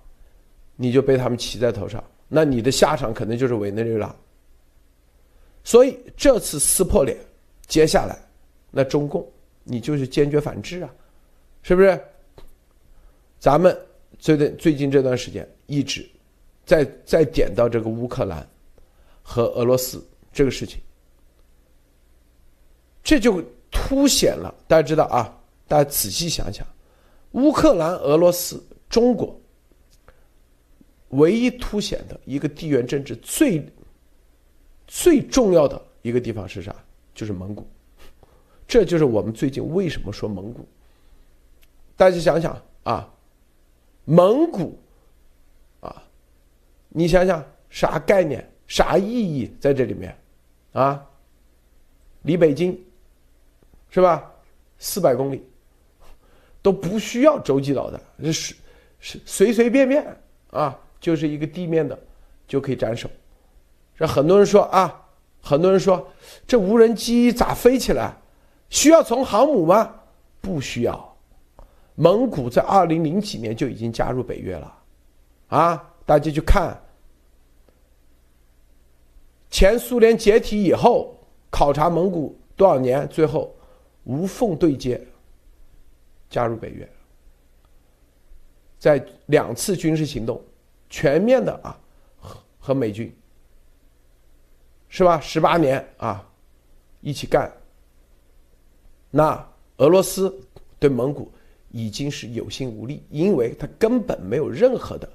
[0.77, 4.15] 你就被他们骑在头上，那你的下场可能就是委内瑞拉。
[5.63, 7.17] 所以这次撕破脸，
[7.67, 8.19] 接下来
[8.71, 9.27] 那中共
[9.65, 10.95] 你就是坚决反制啊，
[11.63, 12.01] 是不是？
[13.39, 13.77] 咱们
[14.19, 16.09] 最近最近这段时间一直
[16.65, 18.47] 在在点到这个乌克兰
[19.23, 20.81] 和俄罗斯这个事情，
[23.07, 23.41] 这就
[23.71, 25.33] 凸显了大家知道啊，
[25.69, 26.67] 大家仔细想想，
[27.33, 29.41] 乌克兰、俄罗斯、中国。
[31.11, 33.65] 唯一凸显的一个地缘政治最
[34.89, 36.75] 最重要的一个地方是啥？
[37.15, 37.65] 就是蒙古。
[38.67, 40.67] 这就是我们最近为什么说蒙古。
[41.97, 43.09] 大家想想啊，
[44.05, 44.77] 蒙古
[45.79, 46.03] 啊，
[46.89, 50.19] 你想想啥概念、啥意义在这里面
[50.73, 51.07] 啊？
[52.23, 52.77] 离北京
[53.97, 54.31] 是吧？
[54.79, 55.43] 四百公里
[56.61, 57.99] 都不需要洲际导弹，
[58.31, 58.55] 是
[59.01, 60.07] 是随随便便
[60.51, 60.79] 啊。
[61.01, 61.99] 就是一个地面的，
[62.47, 63.09] 就可以斩首。
[63.97, 65.03] 这很多人说啊，
[65.41, 66.07] 很多人说
[66.47, 68.15] 这无人机咋飞起来？
[68.69, 69.95] 需要从航母吗？
[70.43, 71.17] 不需要。
[71.95, 74.79] 蒙古在二零零几年就已经加入北约了，
[75.49, 76.79] 啊，大家去看
[79.51, 81.17] 前苏联解体以后，
[81.49, 83.55] 考察蒙古多少年，最后
[84.07, 85.01] 无缝对接，
[86.31, 86.89] 加入北约，
[88.79, 90.43] 在两次军事行动。
[90.89, 91.77] 全面的啊，
[92.21, 93.13] 和和美军
[94.89, 95.21] 是吧？
[95.21, 96.25] 十八年啊，
[97.01, 97.53] 一起干。
[99.11, 99.45] 那
[99.79, 100.33] 俄罗斯
[100.79, 101.31] 对蒙古
[101.73, 105.09] 已经是有心无力，因为他根本没有任何的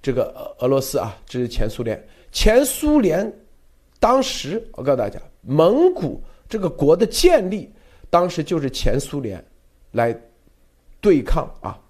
[0.00, 2.00] 这个俄罗斯啊，这是前苏联。
[2.30, 3.30] 前苏联
[3.98, 7.68] 当时，我告诉大家，蒙古这个国的建立，
[8.12, 9.42] 当时就是前苏联
[9.92, 10.14] 来
[11.00, 11.80] 对抗啊，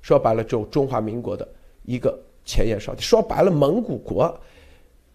[0.00, 1.46] 说白了，就中华民国的
[1.82, 2.16] 一个。
[2.46, 4.38] 前沿哨地，说白了，蒙古国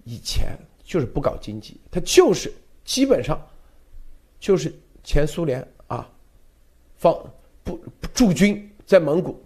[0.03, 2.51] 以前就是不搞经济，它就是
[2.83, 3.39] 基本上
[4.39, 6.09] 就是前苏联啊，
[6.97, 7.15] 放
[7.63, 7.79] 不
[8.15, 9.39] 驻军在蒙古，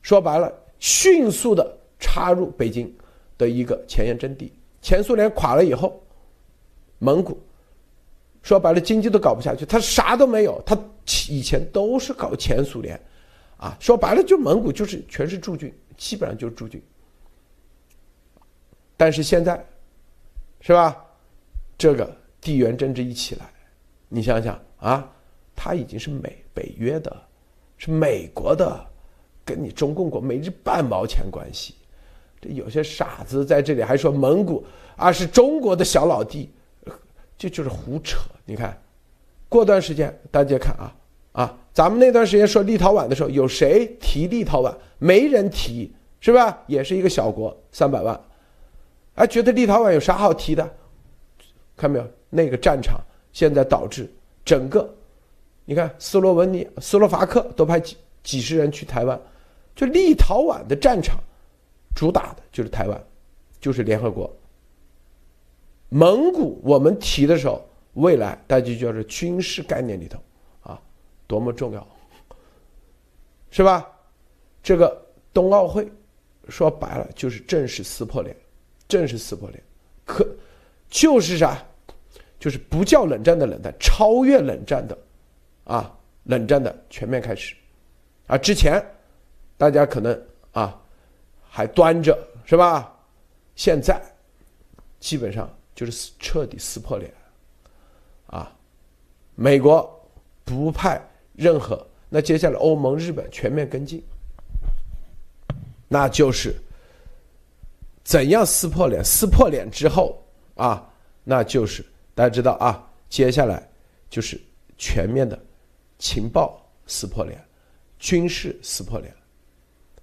[0.00, 2.90] 说白了，迅速的插入北京
[3.36, 4.50] 的一个前沿阵地。
[4.80, 6.02] 前苏联垮了以后，
[6.98, 7.38] 蒙古
[8.48, 10.74] 说白了，经济都搞不下去，他啥都没有，他
[11.28, 12.98] 以前都是搞前苏联，
[13.58, 15.70] 啊，说白了，就蒙古就是全是驻军。
[15.98, 16.82] 基本上就是驻军，
[18.96, 19.62] 但是现在，
[20.62, 20.96] 是吧？
[21.76, 23.52] 这个地缘政治一起来，
[24.08, 25.06] 你想想啊，
[25.54, 27.14] 他已经是美北约的，
[27.76, 28.82] 是美国的，
[29.44, 31.74] 跟你中共国没这半毛钱关系。
[32.40, 34.64] 这有些傻子在这里还说蒙古
[34.96, 36.48] 啊是中国的小老弟，
[37.38, 38.18] 这就是胡扯。
[38.44, 38.76] 你看，
[39.48, 40.92] 过段时间大家看啊
[41.32, 44.74] 啊，咱们那段时间说立陶宛的时候，有谁提立陶宛？
[44.98, 46.58] 没人提，是吧？
[46.66, 48.20] 也是一个小国，三百万，
[49.14, 50.68] 哎，觉得立陶宛有啥好提的？
[51.76, 52.06] 看没有？
[52.30, 53.00] 那个战场
[53.32, 54.12] 现在导致
[54.44, 54.92] 整个，
[55.64, 59.18] 你看斯洛文尼、斯洛伐克都派几几十人去台湾，
[59.76, 61.16] 就立陶宛的战场
[61.94, 63.00] 主打的就是台湾，
[63.60, 64.30] 就是联合国。
[65.88, 70.18] 蒙古我们提的时候，未来大家就叫做军事概念里头
[70.62, 70.80] 啊，
[71.26, 71.86] 多么重要，
[73.50, 73.86] 是吧？
[74.62, 75.90] 这个冬奥会
[76.48, 78.36] 说白了就是正式撕破脸，
[78.86, 79.62] 正式撕破脸，
[80.04, 80.26] 可
[80.90, 81.62] 就是啥？
[82.38, 84.96] 就是不叫冷战的冷战，超越冷战的，
[85.64, 87.56] 啊，冷战的全面开始，
[88.26, 88.80] 啊，之前
[89.56, 90.22] 大家可能
[90.52, 90.80] 啊
[91.42, 92.94] 还端着是吧？
[93.56, 94.00] 现在
[95.00, 97.14] 基本上就是彻底撕破脸，
[98.26, 98.52] 啊，
[99.36, 99.88] 美国
[100.44, 101.00] 不派
[101.34, 104.02] 任何，那接下来欧盟、日本全面跟进，
[105.86, 106.52] 那就是
[108.02, 109.04] 怎样撕破脸？
[109.04, 110.20] 撕破脸之后
[110.56, 111.86] 啊，那就是。
[112.12, 113.70] 大家知道啊，接下来
[114.10, 114.36] 就是
[114.76, 115.40] 全面的
[115.96, 117.40] 情报撕破脸，
[118.00, 119.14] 军事撕破脸，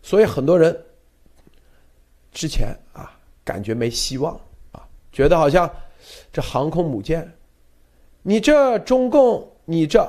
[0.01, 0.73] 所以很多人
[2.31, 4.39] 之前啊感觉没希望，
[5.15, 5.71] 觉得好像
[6.29, 7.25] 这航空母舰，
[8.21, 10.05] 你这中共你这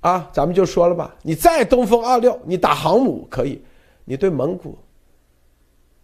[0.00, 3.62] 啊，咱们就说了吧，你再东风二六，你打航母可以，
[4.04, 4.76] 你对蒙古，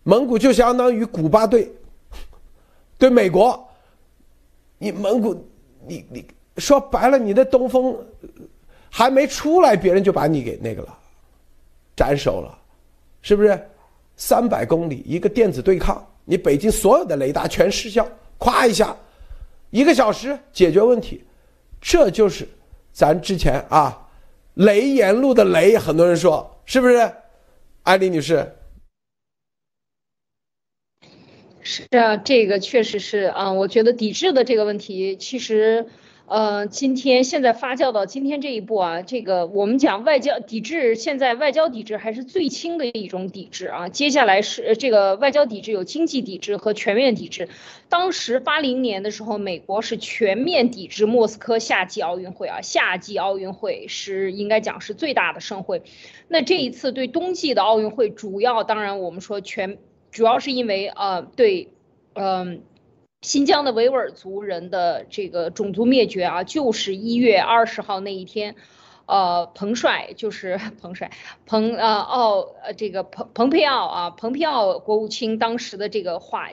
[0.04, 1.68] 蒙古就相当于古巴对
[2.96, 3.68] 对美国。
[4.78, 5.34] 你蒙古，
[5.84, 6.24] 你你
[6.58, 7.98] 说白了，你的东风
[8.88, 10.96] 还没出来，别人就把你给那个了，
[11.96, 12.56] 斩首了，
[13.20, 13.60] 是不是？
[14.14, 18.06] 三百公里一个电子对抗，你北京所有的雷达全失效，
[18.38, 18.96] 咵一下，
[19.70, 21.24] 一个小时解决问题，
[21.80, 22.48] 这就是
[22.92, 24.08] 咱之前啊，
[24.54, 27.12] 雷言路的雷，很多人说是不是？
[27.82, 28.54] 艾丽女士。
[31.62, 35.86] 是啊，这个确实是啊，我觉得抵制的这个问题，其实，
[36.28, 43.88] 呃，今天现在发酵到今天这一步啊，这个我们讲外交抵制，现在外交抵制还是最轻的一种抵制啊。
[43.88, 47.48] 接下来是这个外交抵制有经济抵制和全面抵制。
[47.88, 55.82] 当时八零年的时候，美国是全面抵制莫斯科夏季奥运会啊，夏季奥运会是应该讲是最大的盛会。
[56.28, 59.78] 那这一次对冬季的奥运会，主要当然我们说全。
[60.10, 61.68] 主要是因为呃对，
[62.14, 62.62] 嗯，
[63.22, 68.54] 新疆的维吾尔族人的这个种族灭绝啊，就是一月二十号那一天，
[69.06, 71.10] 呃，彭帅就是 彭帅，
[71.44, 76.50] 彭呃奥呃这个彭彭佩奥啊，彭佩奥国务卿当时的这个话，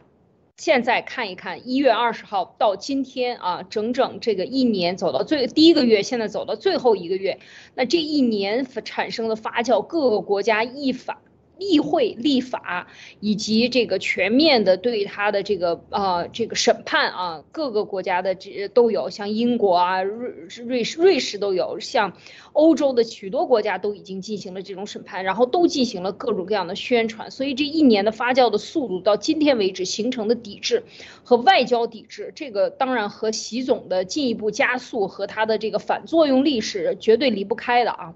[0.58, 7.38] 现在看一看一月二十号到今天啊，整整这个一年走到最第一个月，现在走到最后一个月，
[7.76, 11.18] 那这一年产生的发酵，各个国家一反。
[11.58, 12.88] 议会立法
[13.20, 20.32] 以及这个全面的对他的这个啊这个审判啊，各个国家的这都有，像英国啊、瑞
[20.66, 22.14] 瑞士、瑞士都有，像
[22.54, 30.84] 欧洲的许多国家都已经进行了这种审判，然后都进行了各种各样的宣传，所以这一年的发酵的速度到今天为止形成的抵制
[31.24, 38.14] 和外交抵制，这个当然和习总的进一步加速和他的这个反作用力是绝对离不开的啊。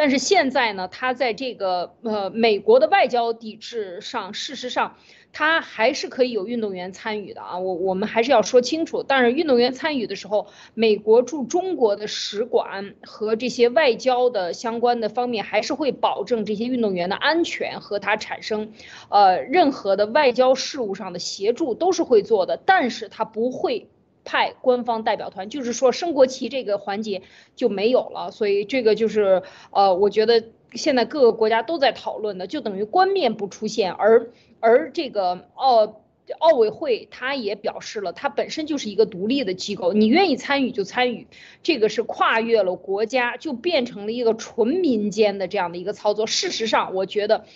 [0.00, 4.96] 但是现在呢，他在这个呃美国的外交抵制上，事实上
[5.30, 7.58] 他还是可以有运动员参与的啊。
[7.58, 9.04] 我我们还是要说清楚。
[9.06, 18.72] 但是运动员参与的时候，美国驻中国的使馆和这些外交的相关的方面，还是会保证这些运动员的安全和他产生，
[19.10, 22.56] 呃任何的外交事务上的协助都是会做的。
[22.56, 23.90] 但是他不会。
[24.24, 27.22] 派官方代表团，就是说升国旗这个环节
[27.56, 34.30] 就没有了，所以这个就是呃，我觉得现在各个国家都在讨论的，就等于官面不出现，而
[34.60, 36.02] 而这个奥
[36.38, 41.26] 奥委会他也表示了，它本身就是一个独立的机构，你愿意参与就参与，
[41.62, 46.28] 这个是跨越了国家，就变成了一个纯民间的这样的一个操作。
[46.28, 47.46] 事实上，我觉得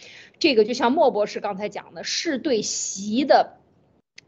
[0.41, 3.59] 这个就像莫博士刚才讲的，是对习的。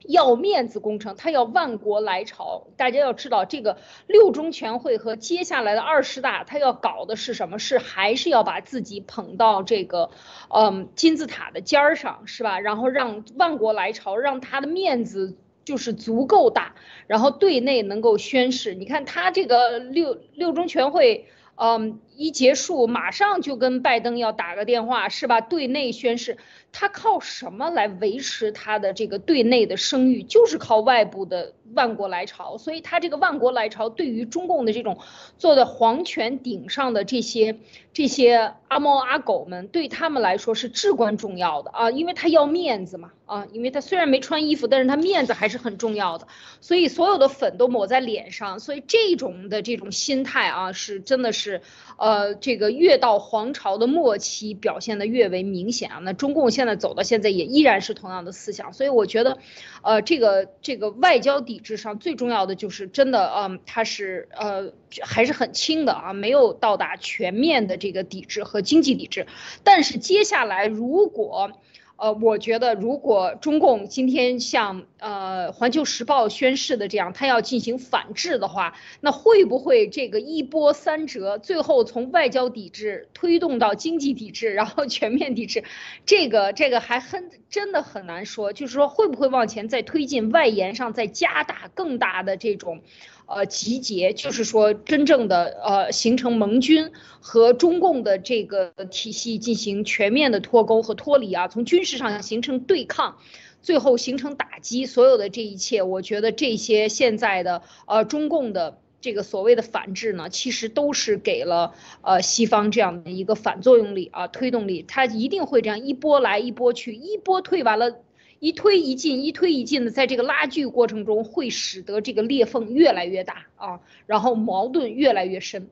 [0.08, 2.68] 要面子工程，他要万国来朝。
[2.76, 7.58] 大家要知道，这个六中全会和接下来的二十大，他要搞的是什么？
[7.58, 10.10] 是还是要把自己捧到这个，
[10.48, 12.60] 嗯，金字塔的尖儿上，是吧？
[12.60, 16.74] 然后让万国来朝，让他的面子就是足够大，
[17.06, 18.74] 然后对内能够宣誓。
[18.74, 21.26] 你看他这个六六中全会，
[21.56, 25.40] 嗯，一结束，马上就跟拜登要打个电话，是吧？
[25.40, 26.38] 对内宣誓，
[26.72, 30.22] 他靠什么来维持他的这个对内的声誉？
[30.22, 32.58] 就是靠外部的万国来朝。
[32.58, 34.98] 所以，他这个万国来朝对于中共的这种
[35.38, 37.58] 坐在皇权顶上的这些
[37.92, 46.26] 这些阿猫阿狗们，对他们来说是至关重要的啊，因为他要面子嘛啊，因为他虽然没穿衣服，但是他面子还是很重要的。
[46.60, 48.58] 所以，所有的粉都抹在脸上。
[48.58, 51.60] 所以，这种的这种心态啊，是真的是。
[51.98, 55.98] 呃，呃这个越到皇朝的末期，表现的越为明显啊。
[56.02, 58.72] 那中共现在走到现在，也依然是同样的思想。
[58.72, 59.38] 所以我觉得，
[59.82, 69.26] 呃，这个这个外交抵制上最重要的就是真的，嗯，它是呃还是很轻的啊，没有到达全面的这个抵制和经济抵制。
[69.64, 71.50] 但是接下来如果。
[71.96, 85.64] 呃，我觉得如果中共今天像呃《环球时报》宣誓的这样，他要进行反制的话，那会不会这个一波三折，最后从外交抵制推动到经济抵制，然后全面抵制？
[86.04, 92.82] 这个这个还很真的很难说，就是说会不会往前再推进，外延上再加大更大的这种。
[93.26, 103.18] 呃，集结就是说，真正的呃，形成盟军和中共的这个体系进行全面的脱钩和脱离啊，从军事上形成对抗，
[103.62, 117.96] 最后形成打击，所有的这一切，我觉得这些现在的呃中共的这个所谓的反制呢，其实都是给了呃西方这样的一个反作用力啊，推动力，它一定会这样一波来一波去，一波退完了。
[118.38, 125.66] 一推一进，一推一进的，在这个拉锯过程中，会使得这个裂缝越来越大啊，然后矛盾越来越深。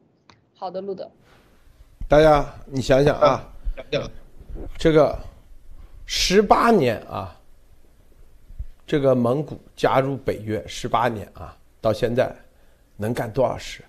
[0.54, 1.10] 好的，路德，
[2.08, 3.52] 大家你想想啊，
[4.78, 5.18] 这个
[6.06, 7.38] 十八年啊，
[8.86, 12.34] 这个蒙古加入北约十八年啊，到现在
[12.96, 13.82] 能干多少事？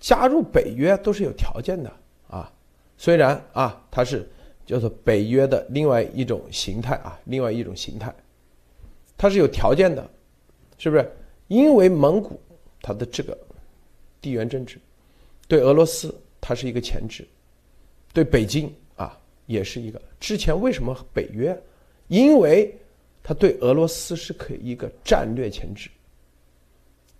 [0.00, 1.92] 加入北约都是有条件的
[2.28, 2.50] 啊，
[2.96, 4.28] 虽然啊，它是。
[4.66, 8.14] 叫做北约的另外一种形态啊，另外一种形态，
[9.16, 10.10] 它是有条件的，
[10.78, 11.10] 是不是？
[11.48, 12.40] 因为蒙古
[12.80, 13.36] 它的这个
[14.22, 14.78] 地缘政治，
[15.46, 17.26] 对俄罗斯它是一个前置，
[18.14, 20.00] 对北京啊也是一个。
[20.18, 21.54] 之前为什么北约？
[22.08, 22.74] 因为
[23.22, 25.90] 它对俄罗斯是可以一个战略前置。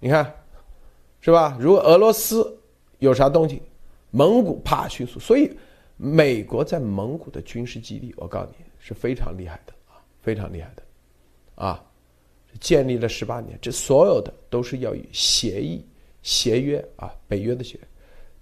[0.00, 0.34] 你看，
[1.20, 1.58] 是吧？
[1.60, 2.58] 如果俄罗斯
[3.00, 3.60] 有啥东西，
[4.10, 5.54] 蒙古啪迅速，所以。
[5.96, 10.82] 美国在蒙古的军事基地，我告诉你是非常厉害的啊，非常厉害的，
[11.54, 11.84] 啊，
[12.58, 15.86] 建立了十八年，这所有的都是要以协议、
[16.22, 17.78] 协约啊，北约的协，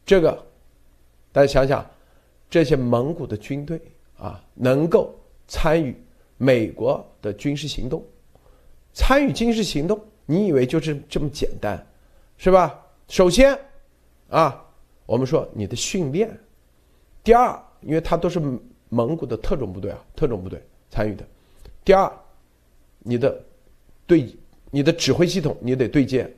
[0.06, 0.42] 这个
[1.30, 1.88] 大家想想，
[2.48, 3.80] 这些蒙古的军队
[4.16, 5.14] 啊，能够
[5.46, 5.94] 参与
[6.38, 8.02] 美国的军事行动，
[8.94, 11.86] 参与军事行动，你以为就是这么简单，
[12.38, 12.82] 是吧？
[13.08, 13.58] 首先，
[14.30, 14.64] 啊，
[15.04, 16.34] 我们说你的训练。
[17.24, 18.40] 第二，因为它都是
[18.88, 20.60] 蒙古的特种部队啊，特种部队
[20.90, 21.24] 参与的。
[21.84, 22.10] 第二，
[22.98, 23.42] 你的
[24.06, 24.36] 对
[24.70, 26.30] 你的指挥系统你得对接。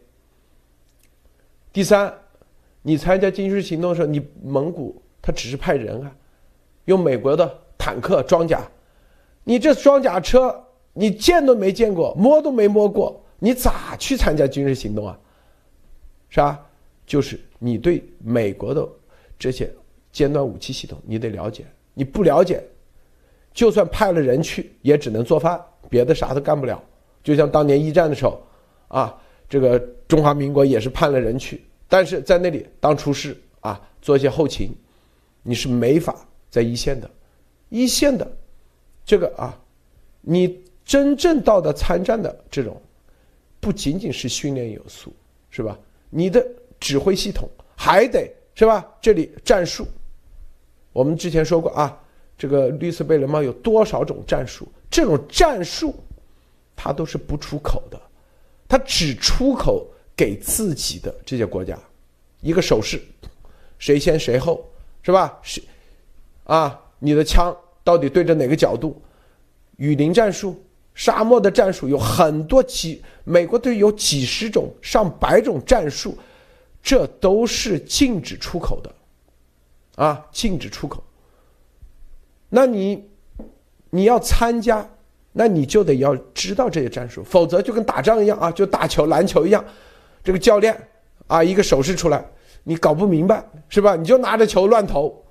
[1.72, 2.12] 第三，
[2.82, 6.14] 你参加军事行动的时候，你蒙古他只是派人啊，
[6.85, 8.61] 用美国的坦克装甲，
[9.43, 15.18] 你这装甲车你见都没见过，摸都没摸过，你咋去参加军事行动啊？
[16.28, 16.66] 是吧？
[17.07, 18.87] 就是你对美国的
[19.39, 19.72] 这些。
[20.15, 22.62] 尖端武器系统你得了解，你不了解，
[23.53, 25.61] 就算派了人去，也只能做饭，
[25.91, 26.81] 别的啥都干不了。
[27.25, 28.41] 就像当年一战的时候，
[28.87, 34.71] 啊，这个中华民国也是派了人去，但是在那里当厨师啊，做一些后勤，
[35.43, 36.15] 你是没法
[36.49, 37.11] 在一线的。
[37.69, 38.37] 一线的，
[39.05, 39.61] 这个啊，
[40.21, 42.81] 你真正到的参战的这种，
[43.59, 45.12] 不仅仅是训练有素，
[45.51, 45.77] 是吧？
[46.09, 46.47] 你的
[46.79, 48.87] 指挥系统还得是吧？
[49.01, 49.85] 这里战术。
[50.95, 51.95] 我们之前说过啊，
[52.38, 54.66] 这个绿色贝雷帽有多少种战术？
[54.88, 55.92] 这种战术，
[56.76, 58.01] 它都是不出口的，
[58.68, 59.86] 它只出口
[60.16, 61.76] 给自己的这些国家。
[62.40, 63.03] 一个手势，
[63.78, 64.64] 谁先谁后，
[65.03, 65.36] 是吧？
[65.42, 65.61] 是
[66.45, 69.03] 啊，你的枪到底对着哪个角度？
[69.78, 70.62] 雨林战术、
[70.95, 76.16] 沙漠的战术有很多几，美国队有几十种、上百种战术，
[76.80, 78.95] 这都是禁止出口的。
[79.97, 81.03] 啊，禁止出口。
[82.49, 83.09] 那你
[83.90, 84.88] 你要参加，
[85.32, 89.64] 那你就得要知道这些战术，否则就跟打仗一样啊，就打球、篮球一样，
[90.22, 90.76] 这个教练
[91.26, 92.24] 啊，一个手势出来，
[92.62, 93.97] 你搞不明白是吧？
[93.97, 95.24] 你就拿着球乱投，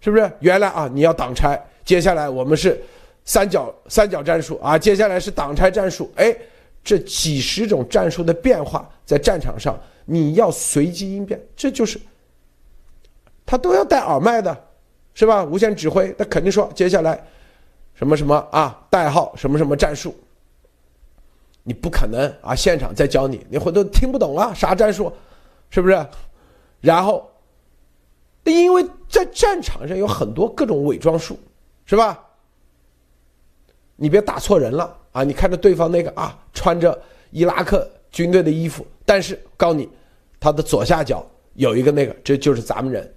[0.00, 0.30] 是不是？
[0.40, 2.80] 原来啊，你要挡拆，接下来我们是
[3.24, 6.34] 三角三角战术啊，接下来是挡拆战术，哎，
[6.82, 12.00] 这几十种战术的变化在战场上，你要随机应变，这就是。
[13.50, 14.56] 他都要戴耳麦的，
[15.12, 15.42] 是吧？
[15.42, 17.20] 无线指挥，他肯定说接下来
[17.94, 20.14] 什么什么啊，代号什么什么战术，
[21.64, 25.12] 你不可能啊，现场再教你，你回头听不懂啊，啥战术，
[25.68, 26.06] 是不是？
[26.80, 27.28] 然后，
[28.44, 31.36] 因为在战场上有很多各种伪装术，
[31.86, 32.24] 是吧？
[33.96, 35.24] 你别打错人了啊！
[35.24, 36.96] 你看着对方那个啊，穿着
[37.32, 39.88] 伊拉克军队的衣服，但是告诉你，
[40.38, 43.12] 他的左下角有一个那个，这就是咱们人，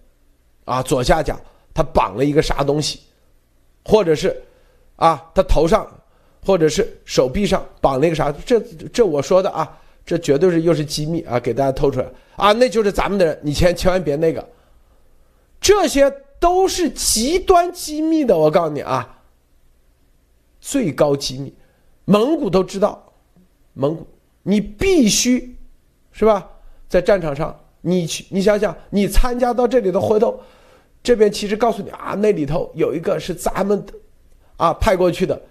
[0.66, 1.40] 啊，左下角
[1.74, 3.00] 他绑了一个啥东西，
[3.86, 4.36] 或者是，
[4.96, 5.88] 啊，他头上，
[6.46, 8.32] 或者是手臂上绑了一个啥？
[8.46, 8.60] 这
[8.94, 14.48] 这我说的啊，这绝对是又是机密啊，给大家透出来啊，那就是咱们的人，你千千万别那个，
[15.60, 16.10] 这些
[16.40, 19.20] 都是极端机密的，我告诉你啊。
[20.60, 21.54] 最高机密，
[22.06, 23.12] 蒙古都知道。
[23.74, 24.08] 蒙古，
[24.44, 25.58] 你必须，
[26.14, 26.50] 是吧？
[26.88, 30.40] 在战场上，你去，你想想，你参加到这里头，回头
[31.04, 33.94] 这边其实告诉你啊，那里头有一个是咱们的，
[34.58, 35.42] 啊，派过去的，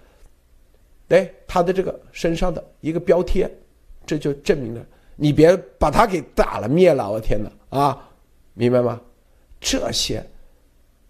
[1.09, 3.49] 哎，他的这个身上的一个标贴，
[4.05, 8.09] 这就证明了，你别把他给打了灭了，我天哪啊，
[8.53, 8.99] 明白吗？
[9.61, 10.25] 这些，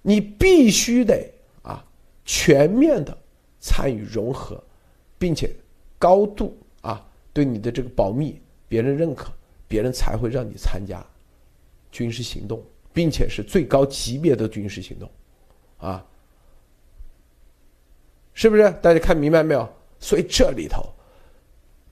[0.03, 1.27] 你必须得
[1.63, 1.83] 啊，
[2.23, 3.17] 全面的。
[3.65, 4.61] 参与融合，
[5.17, 5.49] 并且
[5.97, 7.01] 高度啊，
[7.31, 9.31] 对你的这个保密，别人认可，
[9.69, 11.01] 别人才会让你参加
[11.93, 15.09] 军事行动，并且是最高级别的军事行动，
[15.77, 16.03] 啊，
[18.33, 18.63] 是不是？
[18.81, 19.69] 大家看明白没有？
[19.99, 20.83] 所以这里头，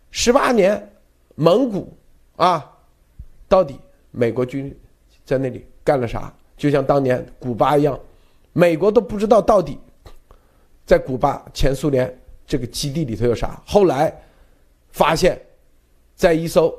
[0.09, 0.91] 十八年
[1.35, 1.95] 蒙古
[2.35, 2.69] 啊，
[3.47, 3.79] 到底
[4.09, 4.75] 美国军
[5.23, 6.33] 在那里干了啥？
[6.57, 7.97] 就像当年古巴一样，
[8.53, 9.79] 美国都不知道到底。
[10.83, 13.61] 在古巴前苏联这个基地里头有啥？
[13.65, 14.13] 后来
[14.89, 15.39] 发现，
[16.15, 16.73] 在一艘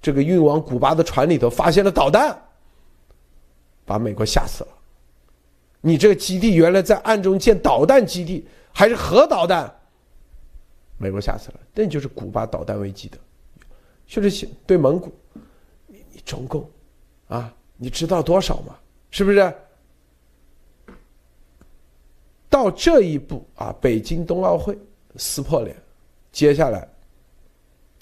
[0.00, 2.38] 这个运往古巴的船里头发现了导弹，
[3.86, 4.70] 把美国吓死了。
[5.80, 9.72] 你这个基地原来在暗中建导弹基地，还是核导弹？
[10.98, 11.60] 美国吓死了。
[11.72, 13.16] 那就是古巴导弹危机的，
[14.06, 15.14] 就是对蒙古，
[15.86, 16.68] 你你中共
[17.28, 18.76] 啊，你知道多少吗？
[19.10, 19.54] 是不是？
[22.48, 24.76] 到这一步啊，北京冬奥会
[25.16, 25.76] 撕破脸，
[26.32, 26.88] 接下来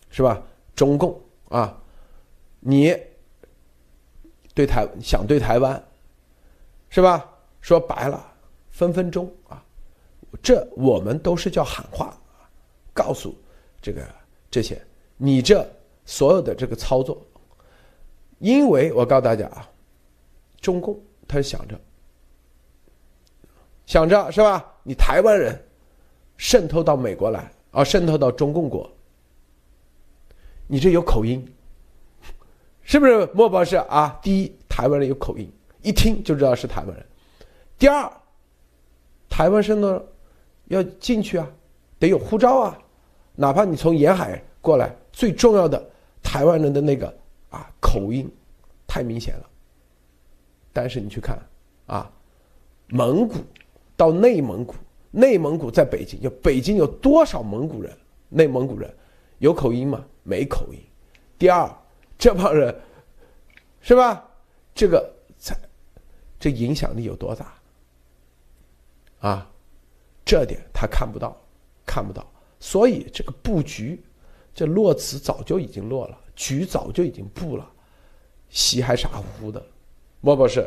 [0.09, 0.41] 是吧？
[0.77, 1.77] 中共啊，
[2.61, 2.97] 你
[4.55, 5.83] 对台想对台湾
[6.89, 7.29] 是吧？
[7.61, 8.25] 说白了，
[8.71, 9.63] 分分钟啊，
[10.43, 12.17] 这我们都是叫喊话，
[12.93, 13.35] 告诉
[13.83, 14.07] 这个
[14.51, 14.81] 这些，
[15.17, 15.67] 你这
[16.05, 17.21] 所有的这个操作，
[18.39, 19.69] 因为我告诉大家啊，
[20.61, 21.81] 中共他想着。
[23.87, 24.73] 想着是吧？
[24.83, 25.63] 你台湾人
[26.37, 28.91] 渗透到美国来啊，渗透到中共国，
[30.67, 31.54] 你这有口音，
[32.85, 34.19] 是不是莫博士啊？
[34.23, 35.51] 第一，台湾人有口音，
[35.83, 37.05] 一听就知道是台湾人；
[37.79, 38.11] 第二，
[39.29, 40.03] 台湾生呢
[40.67, 41.51] 要进去啊，
[41.99, 42.79] 得有护照啊，
[43.35, 45.85] 哪怕你从沿海过来，最重要的
[46.23, 47.13] 台湾人的那个
[47.51, 48.31] 啊口音
[48.87, 49.51] 太明显了。
[50.73, 51.39] 但是你去看
[51.87, 52.11] 啊，
[52.89, 53.37] 蒙古。
[53.97, 54.75] 到内蒙古，
[55.13, 57.97] 内蒙古在北京，就北京有多少蒙古人？
[58.29, 58.93] 内蒙古人
[59.39, 60.05] 有口音吗？
[60.25, 60.81] 没口音。
[61.39, 61.73] 第二，
[62.19, 62.75] 这帮人
[63.81, 64.29] 是吧？
[64.75, 65.57] 这个才
[66.39, 67.55] 这影响力有多大
[69.21, 69.51] 啊？
[70.25, 71.37] 这点他看不到，
[71.85, 72.27] 看不到。
[72.59, 74.03] 所以这个布局，
[74.55, 77.71] 这落子早就已经落了，局早就已经布了，
[78.49, 79.63] 戏还傻乎乎的。
[80.21, 80.67] 莫博士。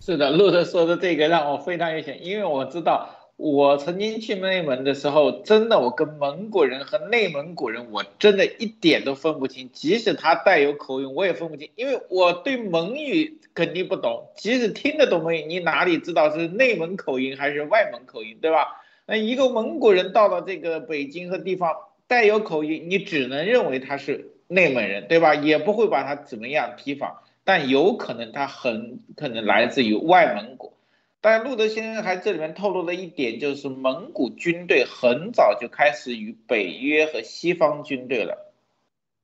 [0.00, 18.82] 是的，路德说的这个让我非常有想，因为我知道我曾经去内蒙的时候，真的我跟蒙古人和内蒙古人，我真的一点都分不清，即使他带有口音，我也分不清，因为我对蒙语肯定不懂，即使听得懂蒙语，你哪里知道是内蒙口音还是外蒙口音，对吧？
[19.04, 21.74] 那一个蒙古人到了这个北京和地方
[22.06, 25.34] 带有口音，你只能认为他是内蒙人，对吧？
[25.34, 27.18] 也不会把他怎么样提防。
[27.44, 30.72] 但有可能他很可能来自于外蒙古，
[31.20, 38.52] 但路德先生还这里面透露了一点，就是蒙古军队很早就开始与北约和西方军队了。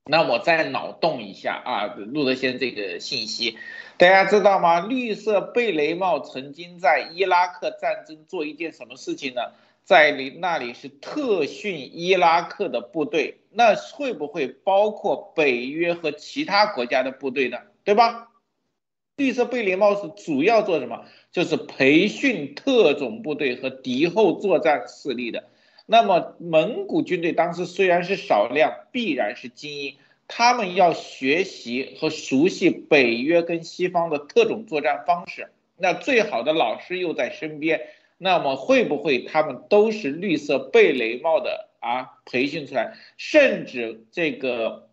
[0.04, 3.56] 那我再脑洞一下啊，路德先生这个信息，
[3.98, 4.80] 大家知道吗？
[4.80, 9.52] 绿色贝雷帽曾经在伊拉克战争做一件什么事情呢？
[9.84, 17.58] 在里那里是特训伊拉克的部队，那会不会包括北约和其他国家的部队呢？
[17.84, 18.31] 对吧？
[19.16, 21.04] 绿色贝雷帽是主要做什么？
[21.30, 25.44] 就是培训特种部队和敌后作战势力的。
[25.86, 29.96] 那么蒙古军队当时虽然是少量，必然是精英。
[30.28, 37.82] 他们要学习和熟悉北约跟西方的特种作战方式，那最好的老师又在身边，
[38.16, 44.88] 那么会不会他们都是绿色贝雷帽的啊培训出来，甚至这个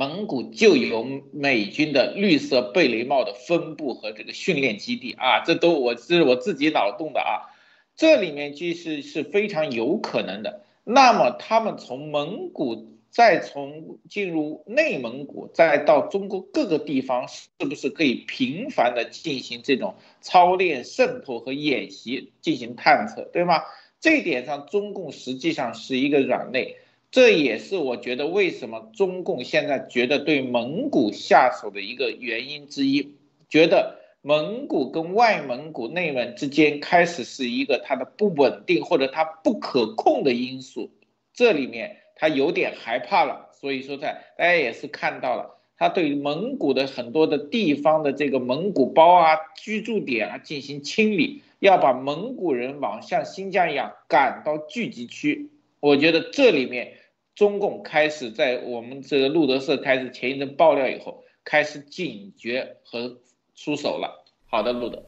[0.00, 7.52] 蒙古就有美军的绿色贝雷帽的分布和这个训练基地啊，这都我这是我自己脑洞的啊，
[7.96, 10.62] 这里面其实是非常有可能的。
[10.84, 12.88] 那么他们从蒙古。
[13.12, 23.62] 再从进入内蒙古，再到中国各个地方，是不是可以频繁的进行这种操练、渗透和演习，进行探测，对吗？
[23.98, 26.76] 这一点上，中共实际上是一个软肋，
[27.10, 33.14] 这也是我觉得为什么中共现在觉得对蒙古下手的一个原因之一，
[33.48, 40.90] 觉得蒙古跟外蒙古、内蒙之间开始是一个它的不稳定或者它不可控的因素，
[41.32, 41.98] 这里面。
[42.22, 55.48] 他有点害怕了，所以说在大家也是看到了，他对蒙古的很多的地方的这个蒙古包啊、居住点啊进行清理，要把蒙古人往像新疆一样赶到聚集区。
[55.80, 56.92] 我觉得这里面
[57.34, 63.18] 中共开始在我们这个路德社开始前一阵爆料以后，开始警觉和
[63.54, 64.24] 出手了。
[64.46, 65.02] 好的，路德，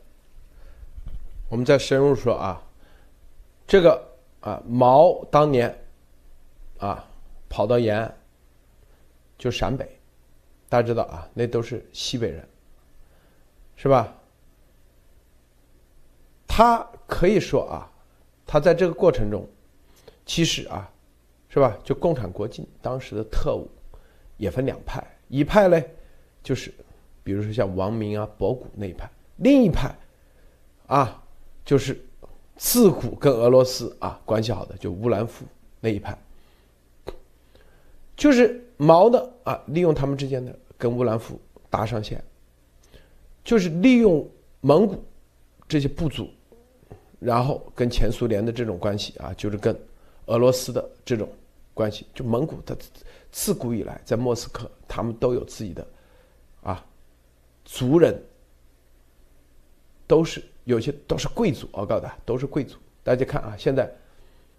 [1.51, 2.63] 我们再深入说啊，
[3.67, 5.79] 这个啊毛当年。
[6.79, 7.09] 啊，
[7.49, 8.19] 跑到延安，
[9.39, 10.01] 就陕北，
[10.69, 12.49] 大家知道啊，那都是西北人，
[13.77, 14.19] 是吧？
[16.49, 17.89] 他可以说啊，
[18.45, 19.49] 他在这个过程中，
[20.27, 20.92] 其实啊，
[21.53, 21.77] 是吧？
[21.85, 23.69] 就共产国际当时的特务
[24.39, 25.87] 也分两派，一派嘞
[26.43, 26.73] 就是
[27.23, 29.95] 比如说像王明啊、博古那一派，另一派
[30.87, 31.23] 啊
[31.63, 32.03] 就是
[32.57, 35.45] 自古跟俄罗斯啊关系好的，就乌兰夫
[35.79, 36.17] 那一派。
[38.17, 41.39] 就是毛的啊，利用他们之间的跟乌兰夫
[41.69, 42.23] 搭上线，
[43.45, 44.27] 就是利用
[44.63, 45.05] 蒙古
[45.69, 46.31] 这些部族，
[47.21, 49.79] 然后跟前苏联的这种关系啊，就是跟
[50.27, 51.29] 俄罗斯的这种
[51.75, 52.07] 关系。
[52.15, 52.77] 就蒙古，它
[53.31, 55.87] 自古以来在莫斯科，他们都有自己的
[56.63, 56.85] 啊
[57.65, 58.21] 族人，
[60.07, 62.77] 都是有些都是贵族，我告诉大家都是贵族。
[63.03, 63.93] 大家看啊，现在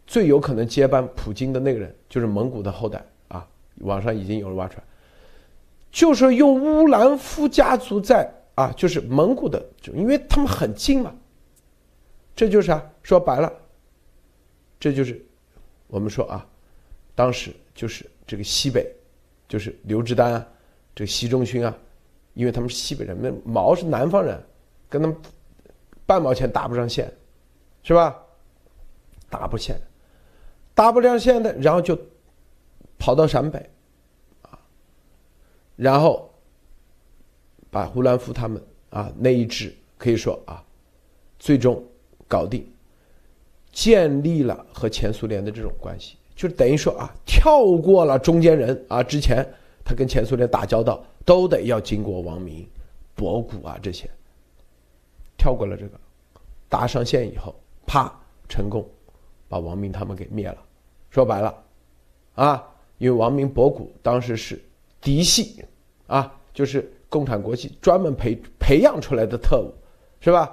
[0.05, 3.47] 最有可能接班普京的那个人，就是蒙古的后代啊。
[3.81, 4.83] 网上已经有人挖出来，
[5.91, 11.15] 就是用乌兰夫家族在啊，就是蒙古的，就因为他们很近嘛。
[12.35, 13.51] 这就是啊，说白了，
[14.79, 15.23] 这就是
[15.87, 16.45] 我们说啊，
[17.15, 18.91] 当时就是这个西北，
[19.47, 20.47] 就是刘志丹啊，
[20.95, 21.77] 这个习仲勋啊，
[22.33, 24.41] 因为他们是西北人，那毛是南方人，
[24.89, 25.17] 跟他们
[26.05, 27.11] 半毛钱搭不上线，
[27.83, 28.19] 是吧？
[29.29, 29.79] 搭不线，
[30.75, 31.99] 搭不上线的，然后就
[32.97, 33.59] 跑到陕北。
[34.41, 34.59] 啊
[35.75, 36.31] 然后
[37.71, 40.63] 把胡兰夫他们啊那一支可以说啊，
[41.39, 41.83] 最终
[42.27, 42.71] 搞定，
[43.71, 49.47] 建立了和前苏联的这种关系，就等于说啊，跳过了中间人啊，之前
[49.83, 52.67] 他跟前苏联打交道都得要经过王明、
[53.15, 54.09] 博古啊这些，
[55.37, 55.99] 跳过了这个，
[56.69, 57.55] 搭上线以后，
[57.85, 58.13] 啪，
[58.49, 58.85] 成功
[59.47, 60.57] 把王明他们给灭了。
[61.09, 61.55] 说白了，
[62.35, 62.63] 啊，
[62.97, 64.61] 因为王明、博古当时是。
[65.05, 65.61] 嫡系，
[66.07, 69.69] 啊，就是共产国际专门培培养出来的特务，
[70.21, 70.49] 是吧？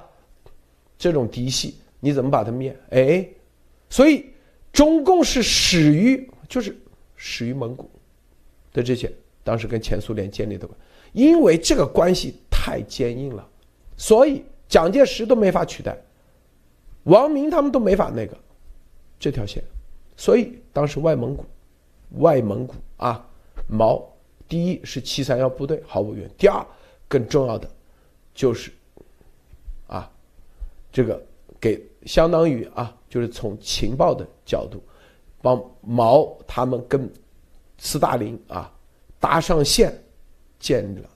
[0.98, 2.76] 这种嫡系你怎么把它灭？
[2.90, 3.24] 哎，
[3.88, 4.26] 所以
[4.72, 6.76] 中共是始于就是
[7.16, 7.90] 始于蒙古
[8.72, 9.12] 的这些，
[9.42, 10.68] 当时跟前苏联建立的，
[11.12, 13.48] 因为这个关系太坚硬了，
[13.96, 15.96] 所以蒋介石都没法取代，
[17.04, 18.36] 王明他们都没法那个
[19.18, 19.62] 这条线，
[20.16, 21.44] 所以当时外蒙古，
[22.18, 23.26] 外蒙古啊，
[23.66, 24.08] 毛。
[24.48, 26.66] 第一是七三幺部队毫无疑问，第二
[27.06, 27.70] 更重要的
[28.34, 28.72] 就是，
[29.86, 30.10] 啊，
[30.90, 31.24] 这个
[31.60, 34.82] 给相当于啊，就是从情报的角度，
[35.42, 37.12] 帮毛他们跟
[37.76, 38.72] 斯大林啊
[39.18, 39.92] 搭上线，
[40.58, 41.10] 建立了，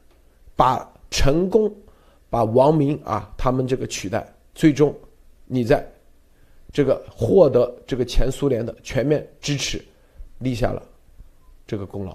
[0.55, 1.74] 把成功
[2.28, 4.95] 把王明啊他们这个取代，最终
[5.47, 5.90] 你在
[6.72, 9.82] 这个获得这个前苏联的全面支持，
[10.40, 10.82] 立下了
[11.66, 12.14] 这个功劳。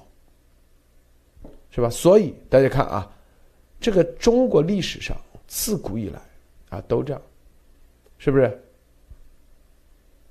[1.71, 1.89] 是吧？
[1.89, 3.09] 所以大家看啊，
[3.79, 5.15] 这个中国历史上
[5.47, 6.19] 自古以来
[6.69, 7.21] 啊都这样，
[8.17, 8.61] 是不是？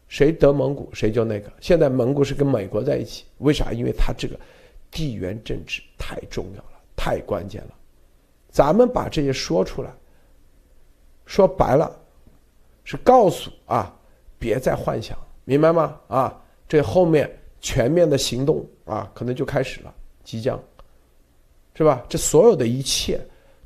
[0.09, 1.52] 谁得蒙古谁就那个。
[1.61, 3.72] 现在蒙古是跟美国在一起，为啥？
[3.72, 4.38] 因为它这个
[4.90, 7.74] 地缘政治太重要了，太关键了。
[8.50, 9.92] 咱们把这些说出来，
[11.26, 11.94] 说白了，
[12.84, 13.94] 是告诉啊，
[14.38, 16.00] 别再幻想，明白吗？
[16.09, 17.30] 啊，这后面
[17.61, 19.94] 全面的行动啊，可能就开始了。
[20.24, 20.59] 即将，
[21.74, 22.04] 是吧？
[22.09, 23.20] 这所有的一切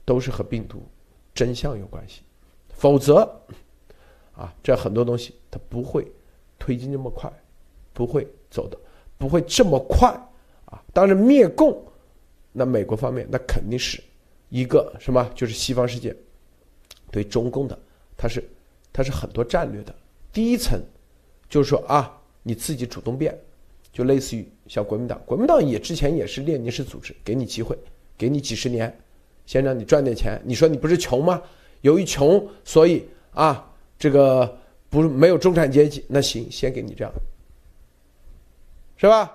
[0.05, 0.83] 都是和病毒
[1.35, 2.23] 真相有关系，
[2.69, 3.21] 否则
[4.35, 6.07] 啊，这很多东西它不会
[6.63, 7.29] 推进这么快，
[7.93, 8.79] 不会走的，
[9.19, 10.09] 不会这么快
[10.67, 10.81] 啊。
[10.93, 11.85] 当然灭共，
[12.53, 14.01] 那美国方面那肯定是
[14.49, 15.29] 一个什么？
[15.35, 16.15] 就是西方世界
[17.11, 17.77] 对中共的，
[18.17, 18.49] 它是
[18.93, 19.93] 它是很多战略的。
[20.33, 20.81] 第一层
[21.49, 23.37] 就是说啊，你自己主动变。
[23.93, 27.77] 就类似于像国民党，国民党也之前也是列宁式组织，给你机会，
[28.17, 28.97] 给你几十年，
[29.45, 30.41] 先让你赚点钱。
[30.47, 31.43] 你说你不是穷吗？
[31.83, 34.59] 由于穷，所以啊，这个
[34.93, 37.11] 不是没有中产阶级，那行，先给你这样，
[38.99, 39.35] 是吧？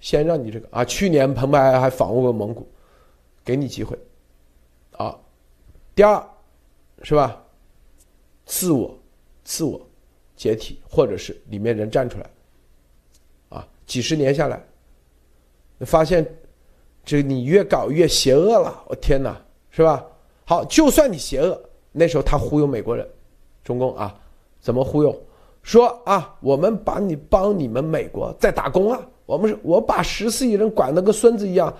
[0.00, 2.68] 先让你这个啊，去年彭湃还访问过蒙古，
[3.44, 3.96] 给你机会，
[4.96, 5.16] 啊，
[5.94, 6.20] 第二，
[7.04, 7.40] 是吧？
[8.44, 8.98] 自我，
[9.44, 9.80] 自我
[10.34, 12.28] 解体，或者是里面人站出来。
[13.50, 14.60] 啊几十年下来，
[15.86, 16.26] 发现，
[17.04, 18.82] 这你越搞越邪恶了。
[18.88, 19.40] 我天哪，
[19.70, 20.04] 是吧？
[20.44, 23.08] 好，就算你邪恶，那时候他忽悠美国人，
[23.62, 24.20] 中共啊，
[24.60, 25.16] 怎么忽悠？
[25.62, 31.74] 说啊，我们把你帮你们美国在打工啊，我们是我把十四亿人管得跟孙子一样，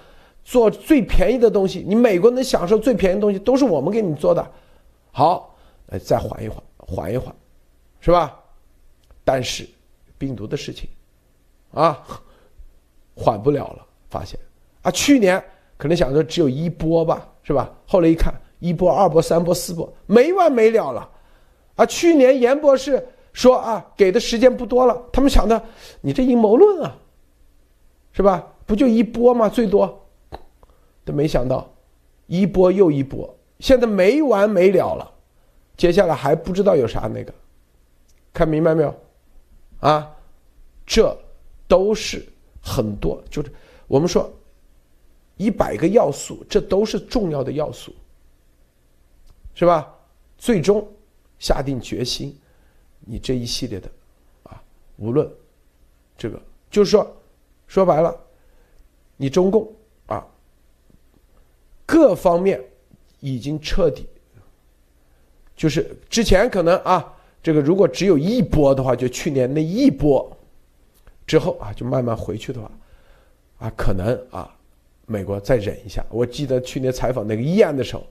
[0.45, 4.47] 做最便宜的东西，你美国能享受最便宜的东西，都是我们给你做的。
[5.13, 5.57] 好，
[5.89, 7.35] 哎，再缓一缓，缓一缓，
[8.01, 8.39] 是吧？
[9.25, 9.67] 但是
[10.19, 10.89] 病毒的事情。
[11.73, 12.05] 啊，
[13.15, 14.39] 缓不了了，发现
[14.83, 15.43] 啊，去年
[15.77, 17.73] 可能想着只有一波吧，是吧？
[17.87, 21.09] 后来一看，一波、二波、三波、四波，没完没了了。
[21.81, 25.63] 啊，去年严博士说啊，给的时间不多了，他们想的，
[26.03, 26.97] 你这阴谋论啊，
[28.13, 28.47] 是吧？
[28.67, 29.49] 不就一波吗？
[29.49, 30.07] 最多，
[31.05, 31.73] 都没想到，
[32.27, 35.11] 一波又一波，现在没完没了了，
[35.77, 37.33] 接下来还不知道有啥那个，
[38.33, 38.95] 看明白没有？
[39.81, 40.15] 啊，
[40.87, 41.17] 这。
[41.71, 42.27] 都是
[42.61, 43.53] 很多，就是
[43.87, 44.29] 我们说
[45.37, 47.95] 一百个要素，这都是重要的要素，
[49.55, 49.89] 是吧？
[50.37, 50.85] 最终
[51.41, 52.39] 下定决心，
[53.01, 53.91] 你这一系列的
[54.45, 54.63] 啊，
[54.97, 55.29] 无论
[56.17, 57.17] 这个，就是说
[57.67, 58.17] 说白了，
[59.17, 59.69] 你中共
[60.07, 60.25] 啊，
[61.85, 62.63] 各方面
[63.19, 64.07] 已经彻底，
[65.57, 67.13] 就是之前可能啊，
[67.43, 70.37] 这个如果只有一波的话，就去年那一波。
[71.27, 72.69] 之后啊，就慢慢回去的话，
[73.59, 74.53] 啊，可能啊，
[75.07, 76.05] 美国再忍一下。
[76.11, 78.05] 我记得去年采访那个伊安的时候，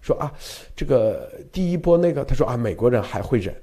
[0.00, 0.32] 说啊，
[0.74, 3.54] 这个第一波那个，他说啊，美国人还会忍，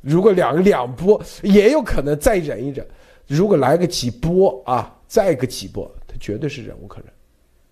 [0.00, 2.86] 如果两两波也有可能再忍一忍，
[3.26, 7.12] 如果来个几波啊，再个几波，他绝对是忍无可忍。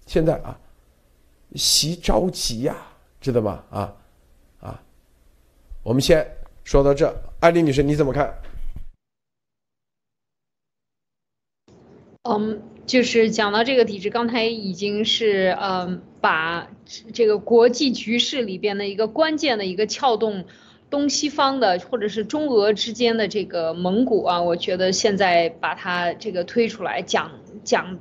[0.07, 0.59] 现在啊，
[1.55, 2.77] 习着急呀，
[3.21, 3.65] 知道吗？
[3.71, 3.97] 啊
[4.61, 4.83] 啊，
[5.83, 6.27] 我们先
[6.65, 8.33] 说到这，艾丽女士你怎么看？
[12.25, 16.69] 嗯，就是讲到这个体制，刚才已经是嗯，把
[17.13, 20.47] 这个国际局势里边的一个关键的一个撬动，
[20.89, 27.31] 东西方的或者是中俄之间的这个蒙古啊，我觉得现在把它这个推出来讲
[27.63, 27.99] 讲。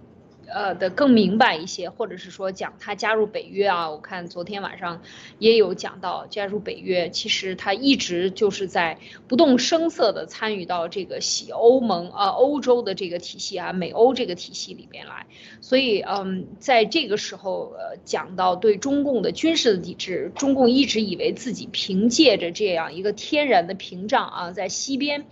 [0.47, 5.01] 呃的更明白一些，或者是说讲他加入北约啊，我看昨天晚上
[5.39, 15.25] 也有讲到加入北约，其实他一直就是在不动声色的参与到这个西欧盟啊欧洲的这个体系啊美欧这个体系里边来，
[15.61, 25.25] 所以嗯在这个时候呃讲到对中共的军事的抵制，中共一直以为自己凭借着这样一个天然的屏障啊在西边。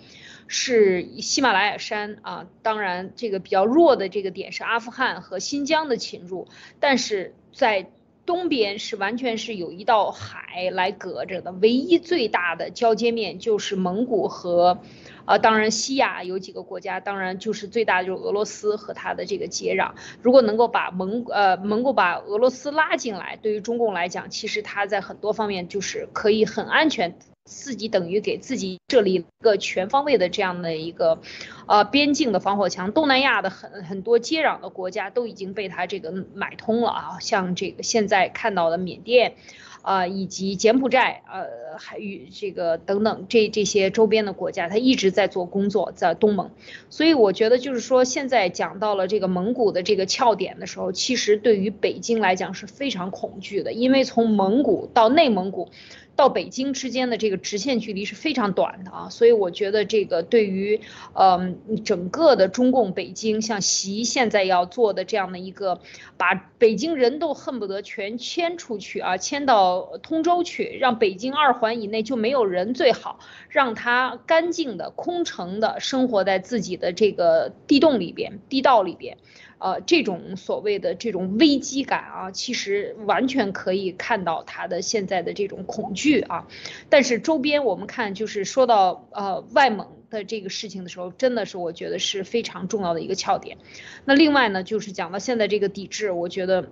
[0.47, 6.47] 是喜马拉雅山啊，当然这个比较弱的这个点是阿富汗和新疆的侵入，
[6.79, 7.89] 但是在
[8.25, 14.79] 东边是完全是有一道海来隔着的，唯一最大的交接面就是蒙古和，
[15.25, 19.91] 啊，当然西亚有几个国家，当然就是最大就是俄罗斯和它的这个接壤。
[20.23, 27.15] 如果能够把蒙呃蒙古把俄罗斯拉进来，对于中共来讲，其实它在很多方面就是可以很安全。
[27.45, 31.19] 自己等于给自己设立一个全方位的这样的一个，
[31.67, 32.91] 呃，边境的防火墙。
[32.91, 39.35] 东南亚的很很多接壤的国家都已经被他这个买通了啊，像这个现在看到的缅甸，
[39.83, 46.49] 啊，以及柬埔寨，呃，还与这个等等这这些周边的国家，他一直在做工作，在东盟。
[46.89, 55.69] 所以我觉得就是说，现在讲到了这个蒙古的这个翘点的时候，其实对于北京来讲是非常恐惧的，因为从蒙古到内蒙古。
[56.15, 60.79] 到北京之间的这个直线距离是非常短的啊，所以我觉得这个对于，
[61.13, 65.81] 嗯，整个的中共北京，像习现在要做的这样的一个，
[66.17, 79.17] 把北京人都恨不得全迁出去啊，迁到通州去，让北京二环以内就没有人最好，让他干净的、空城的生活在自己的这个地洞里边、地道里边。
[79.57, 86.47] 呃，这种所谓的这种危机感啊，其实完全可以看到他的现在的这种恐惧啊。
[86.89, 93.57] 但是周边我们看，就是说到呃外蒙的这个事情的时候，真的是我觉得是非常重要的一个窍点。
[94.05, 96.69] 那另外呢，就是讲到现在这个抵制，我觉得。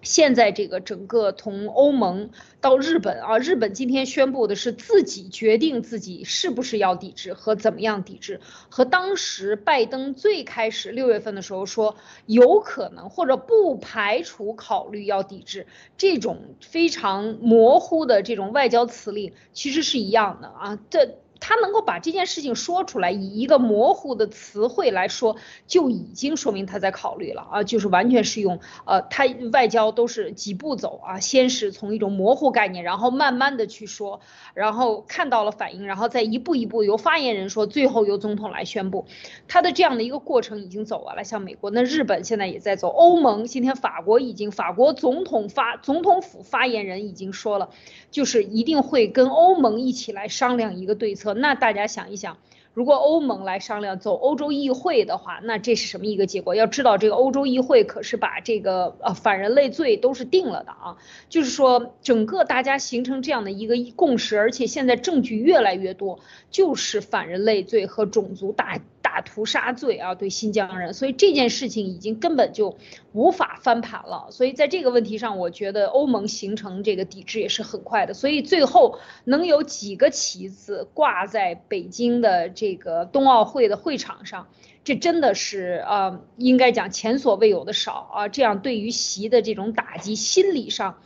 [0.00, 2.30] 现在这个整个从欧盟
[2.60, 15.66] 到日本啊，日本今天宣布的是自己决定自己是不是要抵制和怎么样抵制，和当时拜登最开始六月份的时候说有可能或者不排除考虑要抵制，
[15.96, 21.21] 这种非常模糊的这种外交辞令其实是一样的啊，这。
[21.44, 25.34] 他能够把这件事情说出来，以一个模糊的词汇来说，
[25.66, 34.20] 就已经说明他在考虑了啊，就是完全是用呃，他外交都是几步走啊，先是从一种模糊概念，然后慢慢的去说，
[34.54, 39.06] 然后看到了反应，然后再一步一步由发言人说，最后由总统来宣布，
[39.48, 41.24] 他的这样的一个过程已经走完了。
[41.24, 47.70] 像美国，那日本现在也在走，欧盟今天法国已经，法国总统发总统府发言人已经说了，
[48.12, 51.31] 就是一定会跟欧盟一起来商量一个对策。
[51.34, 52.38] 那大家想一想，
[52.74, 56.54] 如果欧盟来商量走欧洲议会的话，那这是什么一个结果？
[56.54, 60.96] 要知道，这个欧洲议会可是把这个呃反人类罪都是定了的啊，
[61.28, 66.20] 就是说整个大家形成这样的一个共识，而且现在证据越来越多，
[66.50, 68.80] 就是反人类罪和种族大。
[69.12, 72.78] 大屠杀罪啊，对新疆人，所以这件事情已经根本就
[73.12, 74.28] 无法翻盘了。
[74.30, 78.14] 所以在这个问题上，我觉得欧盟形成这个抵制也是很快的。
[78.14, 84.48] 所以最后能有几个旗子挂在北京的这个冬奥会的会场上，
[84.82, 88.28] 这真的是呃，应该讲前所未有的少啊。
[88.28, 90.96] 这样对于习的这种打击，心理上。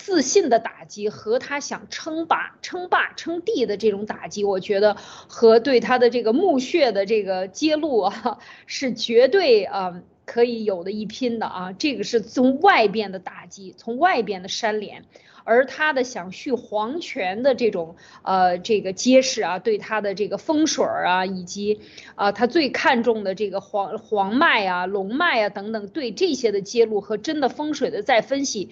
[0.00, 4.96] 自信的打击和他想称霸、称霸、称帝的这种打击，我觉得
[5.28, 11.72] 和对他的这个墓穴的这个揭露啊， 是绝对啊可以有的一拼的啊。
[11.72, 15.04] 这个是从外边的打击，从外边的扇脸，
[15.44, 21.80] 而他的想续皇权的这种呃这个揭示啊，对他的这个风水啊，以及
[22.14, 28.70] 啊他最看重的这个黄黄脉啊、龙脉啊等等，对这些的揭露和真的风水的再分析。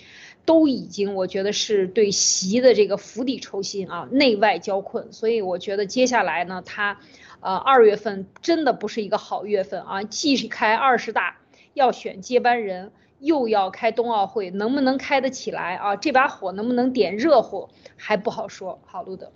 [0.49, 6.99] 都已经，我觉得是对习的这个釜底抽薪啊，内外交困，所以我觉得接下来呢，他，
[7.41, 11.37] 呃，二月份真的不是一个好月份啊，既是开二十大，
[11.75, 15.95] 要选接班人，又要开冬奥会，能不能开得起来啊？
[15.97, 18.81] 这把火能不能点热乎还不好说。
[18.87, 19.31] 好，路德，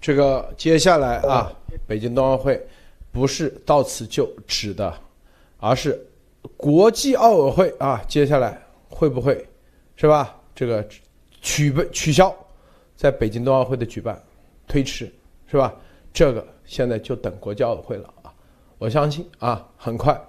[0.00, 1.52] 这个接下来啊，
[1.86, 2.66] 北京冬奥会
[3.10, 4.94] 不是到此就止的，
[5.58, 6.06] 而是
[6.56, 9.46] 国际奥委会啊，接下来会不会？
[10.02, 10.36] 是吧？
[10.52, 10.84] 这个
[11.40, 12.34] 取取消，
[12.96, 14.20] 在北京冬奥会的举办
[14.66, 15.08] 推迟，
[15.46, 15.72] 是吧？
[16.12, 18.34] 这个现在就等国际奥委会了啊！
[18.78, 20.20] 我相信啊，很快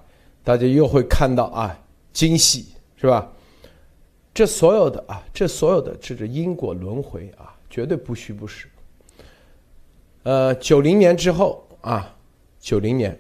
[0.43, 1.75] 大家又会看到啊
[2.11, 2.67] 惊喜，
[2.97, 3.27] 是吧？
[4.31, 8.69] 这所有的啊，这所有的这个因果轮回啊，绝对不虚不实。
[10.21, 12.15] 呃，九零年之后啊，
[12.59, 13.19] 九零年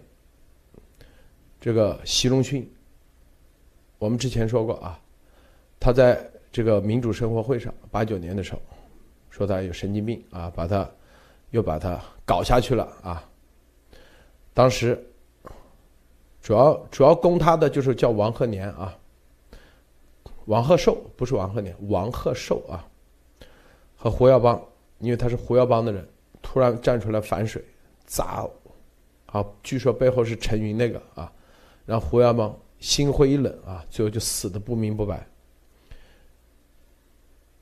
[1.59, 2.71] 这个习仲勋，
[3.97, 4.99] 我们之前说过啊，
[5.79, 6.29] 他在。
[6.53, 8.61] 这个民主生活会上，八九年的时候，
[9.31, 10.87] 说他有神经病啊，把他
[11.49, 13.27] 又把他搞下去了啊。
[14.53, 15.03] 当时
[16.43, 18.95] 主要主要攻他的就是叫王鹤年啊，
[20.45, 22.85] 王鹤寿不是王鹤年，王鹤寿啊，
[23.95, 24.63] 和胡耀邦，
[24.99, 26.07] 因为他是胡耀邦的人，
[26.43, 27.65] 突然站出来反水
[28.05, 28.47] 砸，
[29.25, 31.33] 啊，据说背后是陈云那个啊，
[31.83, 35.27] 让胡耀邦心灰意冷啊，最后就死的不明不白。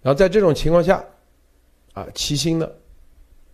[0.02, 1.04] 然后在这种情况下，
[1.94, 2.68] 啊，齐心呢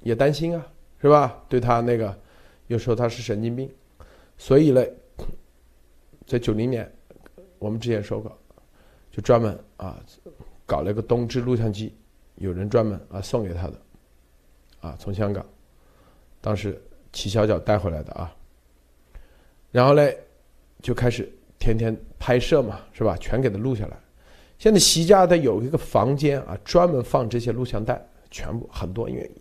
[0.02, 0.66] 也担心啊，
[1.02, 1.44] 是吧？
[1.50, 2.18] 对他那个，
[2.68, 3.70] 又说他是神经病，
[4.38, 4.82] 所以呢，
[6.26, 6.90] 在九零年，
[7.60, 8.38] 我们之前说过，
[9.12, 10.02] 就专门啊
[10.66, 11.94] 搞了一个东芝录像机，
[12.36, 13.82] 有人专门啊送给他的，
[14.80, 15.46] 啊，从香港，
[16.40, 16.82] 当时
[17.12, 18.34] 齐小脚带回来的啊，
[19.72, 20.18] 然后嘞
[20.82, 21.30] 就开始
[21.60, 23.18] 天天拍摄嘛，是吧？
[23.18, 24.00] 全给他录下来。
[24.60, 29.32] 现在习家的有一个房间啊，专门放这些录像带，全部很多，因为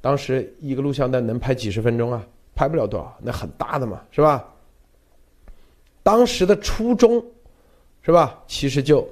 [0.00, 4.44] 当时一个录像带能拍几十分钟啊，拍不了多少，那很大的嘛，是吧？
[6.02, 7.24] 当时的初衷，
[8.02, 8.42] 是吧？
[8.48, 9.08] 其实就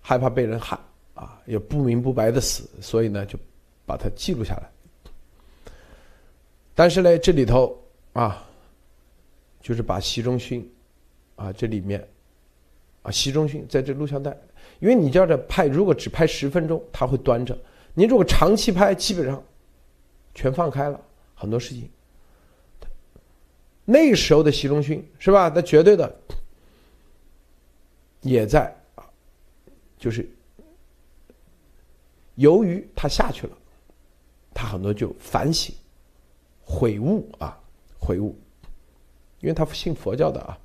[0.00, 0.78] 害怕被人害
[1.14, 3.38] 啊，也不明不白的死，所以呢，就
[3.86, 4.70] 把它记录下来。
[6.74, 7.74] 但是呢，这里头
[8.12, 8.46] 啊，
[9.62, 10.70] 就是把习仲勋
[11.36, 12.06] 啊这里面。
[13.06, 14.36] 啊，习仲勋在这录像带，
[14.80, 17.54] 因为你叫这拍，如果只拍十分钟，他会端着；
[17.94, 19.40] 你如果长期拍，基本上
[20.34, 21.00] 全放开了，
[21.32, 21.88] 很多事情。
[23.84, 25.52] 那时候的习仲勋是吧？
[25.54, 26.20] 那绝对的
[28.22, 29.04] 也在啊，
[29.96, 30.28] 就是
[32.34, 33.56] 由于他下去了，
[34.52, 35.72] 他很多就反省、
[36.60, 37.56] 悔悟啊，
[38.00, 38.36] 悔悟，
[39.38, 40.58] 因为他信佛教的啊。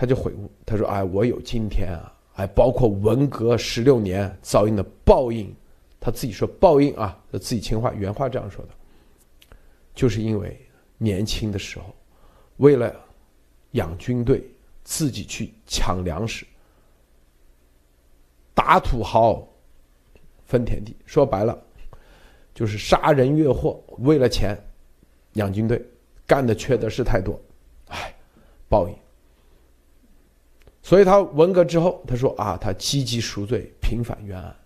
[0.00, 5.54] 他就悔悟，他说：“哎，我有今天啊，哎，包括文革十六年遭应的报应，
[6.00, 8.70] 他自己说报应啊，他自己情话原话这样说的，
[9.94, 10.58] 就是因为
[10.96, 11.94] 年轻的时候，
[12.56, 12.98] 为了
[13.72, 14.42] 养军队，
[14.84, 16.46] 自己去抢粮食，
[18.54, 19.46] 打土豪，
[20.46, 21.62] 分田地，说白了，
[22.54, 24.56] 就是杀人越货，为了钱
[25.34, 25.84] 养军队，
[26.26, 27.38] 干的缺德事太多，
[27.88, 28.14] 哎，
[28.66, 28.96] 报应。”
[30.82, 34.56] 所以他文革之后，他说啊，他积极赎罪，平反冤案。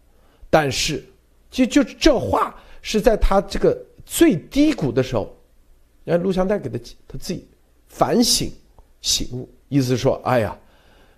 [0.48, 1.04] 但是，
[1.50, 5.36] 就就这话是在他这个最低谷的时候，
[6.04, 7.48] 让录像带给他他自己
[7.88, 8.48] 反省
[9.00, 10.56] 醒悟，意思说，哎呀，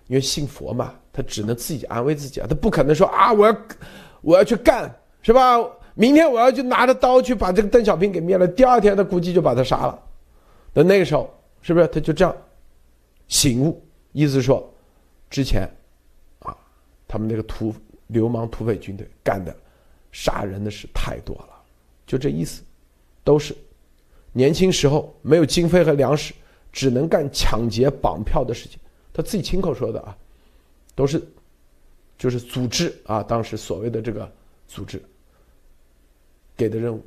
[0.07, 3.57] 因为信佛嘛，他只能自己安慰自己啊，他不可能说啊，我要
[4.21, 4.91] 我要去干，
[5.21, 5.59] 是吧？
[5.93, 9.99] 明天我要去拿着刀去把这个邓小平给灭了，第二天他估计就把他杀了。
[10.73, 11.31] 那那个时候，
[11.61, 12.35] 是不是他就这样
[13.27, 13.79] 醒悟？
[14.11, 14.67] 意思说。
[15.29, 15.69] 之前，
[16.39, 16.55] 啊，
[17.07, 17.73] 他们那个土
[18.07, 19.55] 流氓土匪军队干的
[20.11, 21.63] 杀人的事太多了，
[22.05, 22.63] 就这意思，
[23.23, 23.55] 都是
[24.31, 26.33] 年轻时候没有经费和粮食，
[26.71, 28.79] 只能干抢劫绑票的事情。
[29.13, 30.17] 他自己亲口说的啊，
[30.95, 31.21] 都是
[32.17, 34.31] 就是组织啊，当时所谓的这个
[34.67, 35.01] 组织
[36.55, 37.03] 给的任务。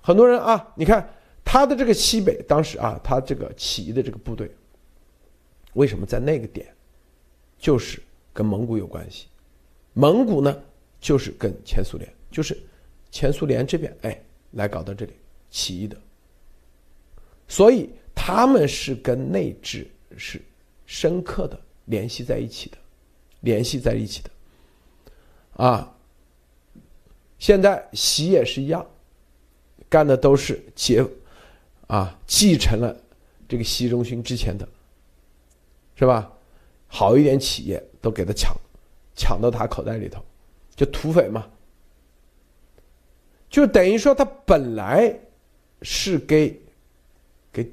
[0.00, 1.08] 很多人啊，你看
[1.44, 4.54] 他的这个西北，当时啊，他这个起义的这个部队。
[5.74, 6.66] 为什么在那个点，
[7.58, 8.02] 就是
[8.32, 9.26] 跟蒙古有关系？
[9.92, 10.62] 蒙古呢，
[11.00, 12.58] 就是跟前苏联，就是
[13.10, 14.20] 前苏联这边哎
[14.52, 15.12] 来搞到这里
[15.50, 15.96] 起义的，
[17.46, 20.40] 所以他们是跟内治是
[20.86, 22.78] 深刻的联系在一起的，
[23.40, 24.30] 联系在一起的。
[25.64, 25.96] 啊，
[27.38, 28.84] 现在习也是一样，
[29.88, 31.06] 干的都是结
[31.86, 32.96] 啊，继承了
[33.48, 34.68] 这个习仲勋之前的。
[35.94, 36.30] 是吧？
[36.86, 38.54] 好一点企业都给他抢，
[39.16, 40.22] 抢到他口袋里头，
[40.76, 41.44] 就土匪嘛。
[43.50, 45.12] 就等于说他本来
[45.82, 46.56] 是给
[47.52, 47.68] 给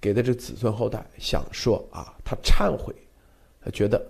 [0.00, 2.94] 给的这子孙后代想说啊，他忏悔，
[3.64, 4.04] 他觉得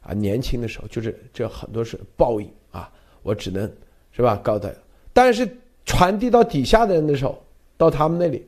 [0.00, 2.90] 啊年轻的时候就是这很多是报应啊，
[3.22, 3.70] 我只能
[4.12, 4.70] 是吧告他。
[5.12, 5.46] 但是
[5.84, 7.42] 传递到底下的人的时候，
[7.76, 8.46] 到他们那里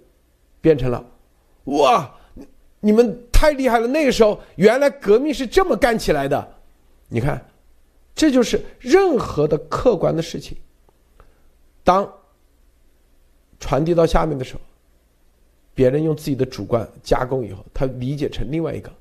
[0.62, 1.04] 变成了
[1.64, 2.14] 哇。
[2.80, 3.86] 你们太厉害了！
[3.86, 6.56] 那个时候，原来革命是这么干起来的。
[7.08, 7.44] 你看，
[8.14, 10.56] 这就是任何的客观的事情，
[11.82, 12.10] 当
[13.58, 14.60] 传递到下面的时候，
[15.74, 18.92] 别人用自己的主观加工以后，他理解成另外一个，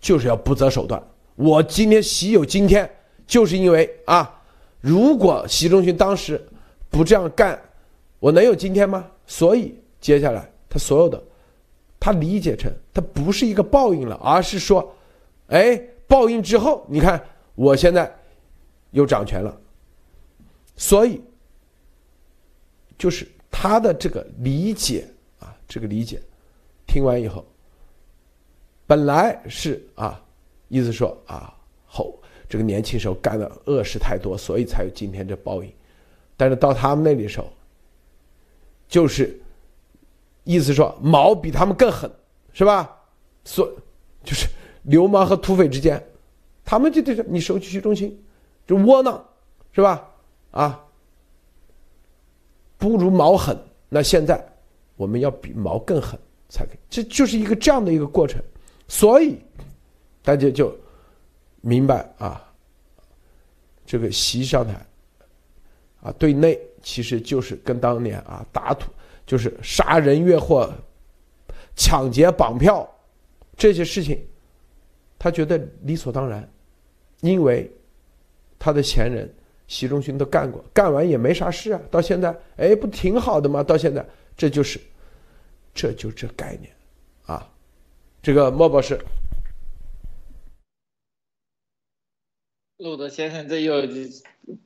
[0.00, 1.02] 就是要不择手段。
[1.34, 2.88] 我今天习有今天，
[3.26, 4.40] 就是因为啊，
[4.80, 6.40] 如果习仲勋当时
[6.88, 7.60] 不这样干，
[8.20, 9.04] 我能有今天吗？
[9.26, 11.20] 所以接下来他所有的。
[12.04, 14.94] 他理解成，他不是一个报应了，而是说，
[15.46, 15.74] 哎，
[16.06, 17.18] 报应之后，你看
[17.54, 18.14] 我现在
[18.90, 19.58] 又掌权了，
[20.76, 21.18] 所以
[22.98, 25.06] 就是他的这个理解
[25.38, 26.20] 啊，这个理解，
[26.86, 27.42] 听完以后，
[28.86, 30.22] 本来是啊，
[30.68, 35.72] 意思说啊，后这个年轻时候干的恶事太多，所以才有今天这报应，
[36.36, 37.50] 但是到他们那里的时候，
[38.86, 39.40] 就是。
[40.44, 42.10] 意思说毛比他们更狠，
[42.52, 42.96] 是吧？
[43.44, 43.70] 所
[44.22, 44.46] 就是
[44.84, 46.02] 流氓和土匪之间，
[46.64, 48.22] 他们就对着你收取中心，
[48.66, 49.22] 就窝囊，
[49.72, 50.08] 是吧？
[50.50, 50.84] 啊，
[52.78, 53.58] 不如毛狠。
[53.88, 54.42] 那现在
[54.96, 56.18] 我们要比毛更狠
[56.48, 58.42] 才可以，这就是一个这样的一个过程。
[58.88, 59.38] 所以
[60.22, 60.76] 大家就
[61.60, 62.42] 明白啊，
[63.86, 64.74] 这个习上台
[66.02, 68.90] 啊，对内其实就是跟当年啊打土。
[69.26, 70.72] 就是杀人越货、
[71.74, 72.88] 抢劫绑票
[73.56, 74.24] 这些事情，
[75.18, 76.48] 他觉得理所当然，
[77.20, 77.70] 因为
[78.58, 79.32] 他的前人
[79.66, 81.80] 习仲勋都干过，干完也没啥事啊。
[81.90, 83.62] 到现在，哎，不挺好的吗？
[83.62, 84.04] 到现在，
[84.36, 84.78] 这就是，
[85.72, 86.70] 这就这概念
[87.26, 87.50] 啊。
[88.22, 88.98] 这个莫博士，
[92.78, 93.82] 路德先生，这又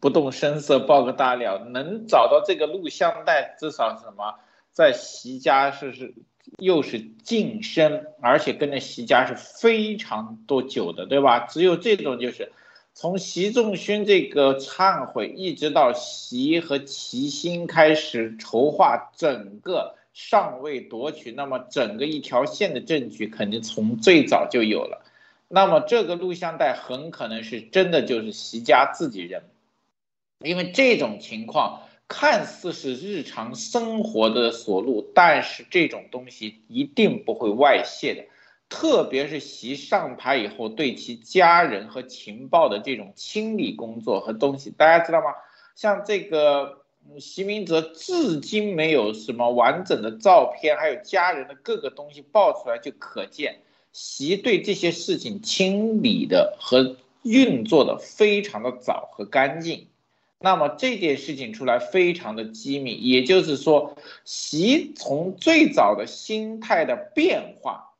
[0.00, 4.34] 不动声色爆个大料，能找到这个录像带，至少什么？
[4.78, 6.14] 在习家是是
[6.56, 11.40] 又是晋升，而且跟着习家是非常多久的，对吧？
[11.40, 12.52] 只有这种就是
[12.94, 25.04] 从习仲勋这个忏悔，一直到习和齐心开始筹划整个上位夺取，那么整个一条线的证据肯定从最早就有了。
[25.48, 29.42] 那么这个录像带很可能是真的就是习家自己人，
[30.38, 31.80] 因为这种情况。
[32.08, 38.24] 看似是日常生活的所录，但是这种东西一定不会外泄的。
[38.70, 45.26] 特别是习上台以后，对其家人和情报的这种清理工作和东西，大家知道吗？
[45.74, 46.84] 像这个
[47.18, 53.60] 习明泽，至今没有什么完整的照片，还有家人的各个东西爆出来，就可见
[53.92, 59.86] 习对这些事情清理的和运作的非常的早和干净。
[60.40, 67.94] 那么这件事情出来非常的机密，也就是说，习从最早的心态的变化，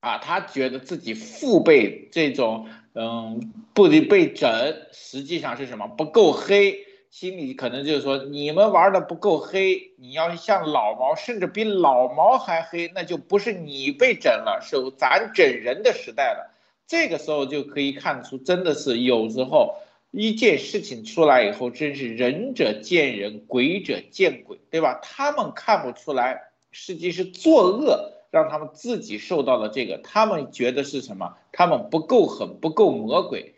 [0.00, 4.50] 啊，他觉得自己父辈这种，嗯，不得被整，
[4.92, 6.76] 实际上是什么不够黑，
[7.08, 16.52] 心里可能就是说你们玩的不够黑，你要像老毛，甚至比老毛还黑，那就不是你被整了，是咱整人的时代了。
[16.88, 19.76] 这个时候就可以看出，真的是有时候。
[20.16, 25.00] 一件事情出来以后，真是仁者见仁，鬼者见鬼，对吧？
[25.02, 29.98] 他们看不出来，实际是作恶，让他们自己受到了这个。
[29.98, 31.34] 他们觉得是什么？
[31.50, 33.56] 他们不够狠，不够魔鬼，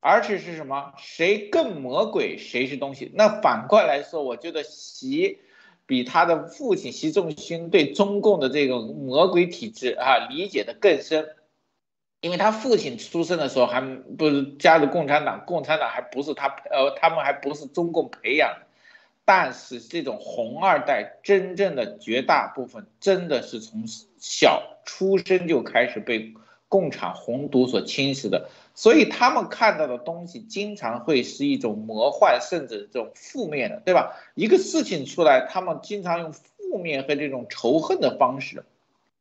[0.00, 0.94] 而且是什么？
[0.96, 3.12] 谁更魔鬼，谁是东西？
[3.14, 5.40] 那反过来说，我觉得习
[5.84, 11.36] 比他的父亲习仲勋对中共的这个魔鬼体制啊理解的更深。
[12.22, 18.66] 因为他父亲出生的时候还不是加入共产党，共产党还不是他，呃，他们还不是中共培养的。
[19.24, 23.84] 但是这种红二代，真正的绝大部分真的是从
[24.18, 26.32] 小出生就开始被
[26.68, 34.12] 共产红毒所侵蚀的，所以他们看到的东西经常会是一种魔幻，甚至这种负面的，对吧？
[34.36, 38.64] 一个事情出来，他们经常用负面和这种仇恨的方式。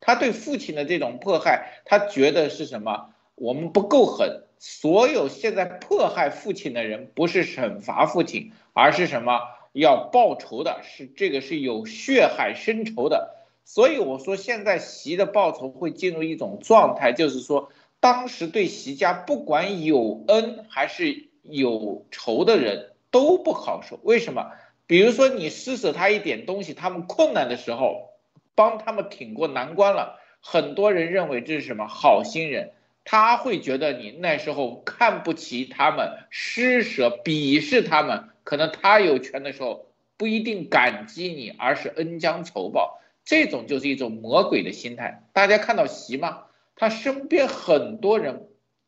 [0.01, 3.13] 他对父亲的这种迫害，他觉得是什么？
[3.35, 4.43] 我们不够狠。
[4.57, 9.39] 所有现在迫害父亲的人，不是惩罚父亲，而是什么？
[9.73, 13.35] 要报仇的，是这个是有血海深仇的。
[13.63, 23.99] 所以我说，现在习的报仇会进入一种状态，就是说，当时对习家不管有恩还是有仇的人都不好受。
[24.03, 24.51] 为什么？
[24.85, 28.11] 比如说你施舍他一点东西，他们困难的时候。
[28.55, 32.71] 帮他们挺过难关了，很多人认为这是什么好心人，
[33.03, 39.87] 他会觉得你那时候看不起他们，施舍鄙视他们，可能他有权的时候
[40.17, 45.23] 不一定感激你，而是恩将仇报，这种就是一种魔鬼的心态。
[45.33, 46.43] 大家看到习吗？
[46.75, 48.47] 他身边很多人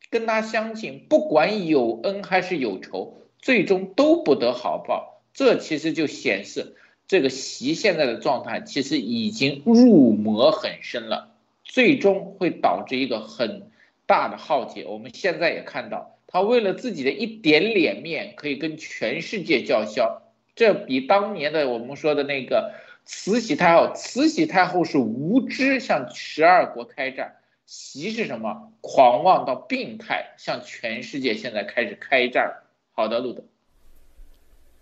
[0.10, 6.76] 跟他相近，不管有恩还是有仇，最终都不得好报，这其实就显示。
[7.14, 11.30] 这个习现在的状态其实已经入魔很深了，
[11.64, 13.70] 最终会导致一个很
[14.08, 14.88] 大的浩劫。
[14.88, 20.24] 我们现在也看到，他为了自己的一点脸面，可以跟全世界叫嚣。
[20.56, 22.74] 这比当年的我们说的那个
[23.06, 27.36] 慈禧太后，慈禧太后是无知向十二国开战，
[27.68, 28.74] 习是什么？
[28.82, 32.64] 狂妄到病态，向全世界现在开始开战。
[32.92, 33.44] 好的，路德，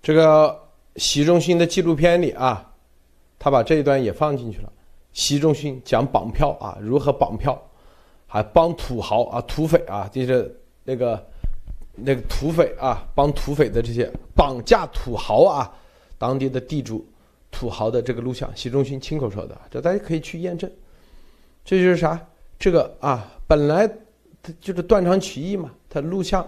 [0.02, 0.71] 这个。
[0.98, 2.74] 习仲勋的纪录片里啊，
[3.40, 4.72] 他把这一段也放进去了。
[5.14, 7.62] 习仲勋讲绑票啊，如何绑票，
[8.28, 11.28] 还帮土豪啊、土匪啊，就是那个
[11.96, 15.74] 那个土匪啊，帮土匪的这些绑架土豪啊，
[16.18, 17.06] 当地的地主、
[17.52, 20.70] 土豪的这个录像，习仲勋亲口说的，这大家可以去验证。
[21.64, 22.20] 这就是啥？
[22.60, 23.88] 这个啊，本来
[24.42, 26.46] 他就是断章取义嘛，他录像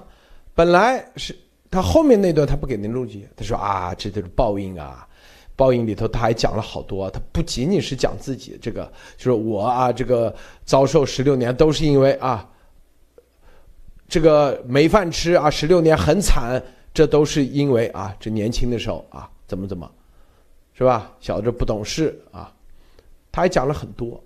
[0.53, 1.33] 本来是。
[1.73, 5.07] 他后面那段他不给您录音，他说啊，这就是报应啊，
[5.55, 8.85] 报应里头他还讲了好多，他不仅仅是讲自己这个，
[9.17, 10.31] 就是我啊，这个
[10.63, 12.47] 遭受十六年都是因为啊，
[14.07, 16.63] 这个没饭吃啊，十六年很惨，
[16.93, 19.91] 这都是因为啊，这年轻的时候啊，怎么怎么，
[20.75, 21.11] 是吧？
[21.19, 22.53] 小子不懂事啊，
[23.31, 24.23] 他还讲了很多，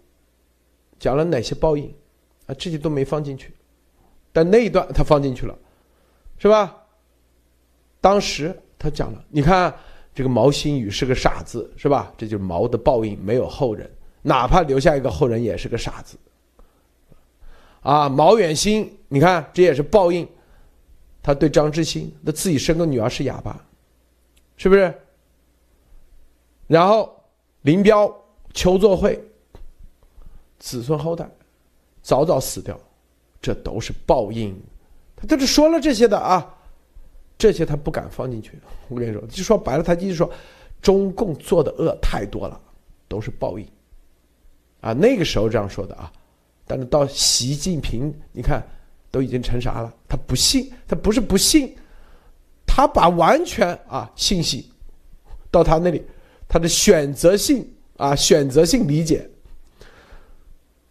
[1.00, 1.86] 讲了哪些报应
[2.46, 3.54] 啊，这些都没放进去，
[4.34, 5.58] 但那一段他放进去了，
[6.38, 6.76] 是吧？
[8.08, 9.74] 当时他讲了，你看
[10.16, 12.10] 这个毛新宇是个傻子，是吧？
[12.18, 16.18] 这就是毛的报应，没有后人，哪怕留下一个后人也是个傻子。
[17.82, 20.26] 啊，毛远新，你看这也是报应，
[21.22, 23.62] 他对张之新，他自己生个女儿是哑巴，
[24.56, 24.94] 是不是？
[26.66, 27.14] 然后
[27.64, 28.10] 林彪、
[28.54, 29.22] 邱作会，
[30.60, 31.30] 子孙后代
[32.02, 32.80] 早早死掉，
[33.42, 34.58] 这都是报应。
[35.18, 36.57] 他都是说了这些的啊，
[37.38, 38.60] 这些他不敢放进去。
[38.88, 40.30] 我跟你说，就说白了，他就是说，
[40.82, 42.60] 中共做的恶太多了，
[43.08, 43.68] 都是报应。
[44.82, 46.12] 啊，那个时候这样说的啊，
[46.66, 48.66] 但是到习近平，你看
[49.12, 49.94] 都已经成啥了？
[50.08, 51.76] 他不信，他不是不信，
[52.66, 54.72] 他把完全啊信息
[55.52, 56.04] 到他那里，
[56.48, 59.30] 他的选择性啊选择性理解，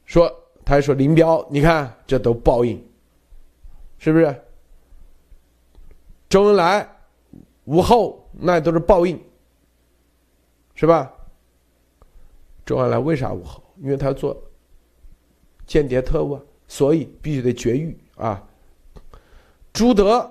[0.05, 0.29] 说
[0.65, 2.83] 他还说林彪，你看这都报应。
[3.99, 4.43] 是不是？
[6.29, 6.89] 周恩来、
[7.65, 9.21] 无后那都是报应，
[10.75, 11.13] 是吧？
[12.65, 13.63] 周恩来为啥无后？
[13.79, 14.37] 因为他做
[15.67, 18.43] 间谍特务啊，所以必须得绝育啊。
[19.73, 20.29] 朱德，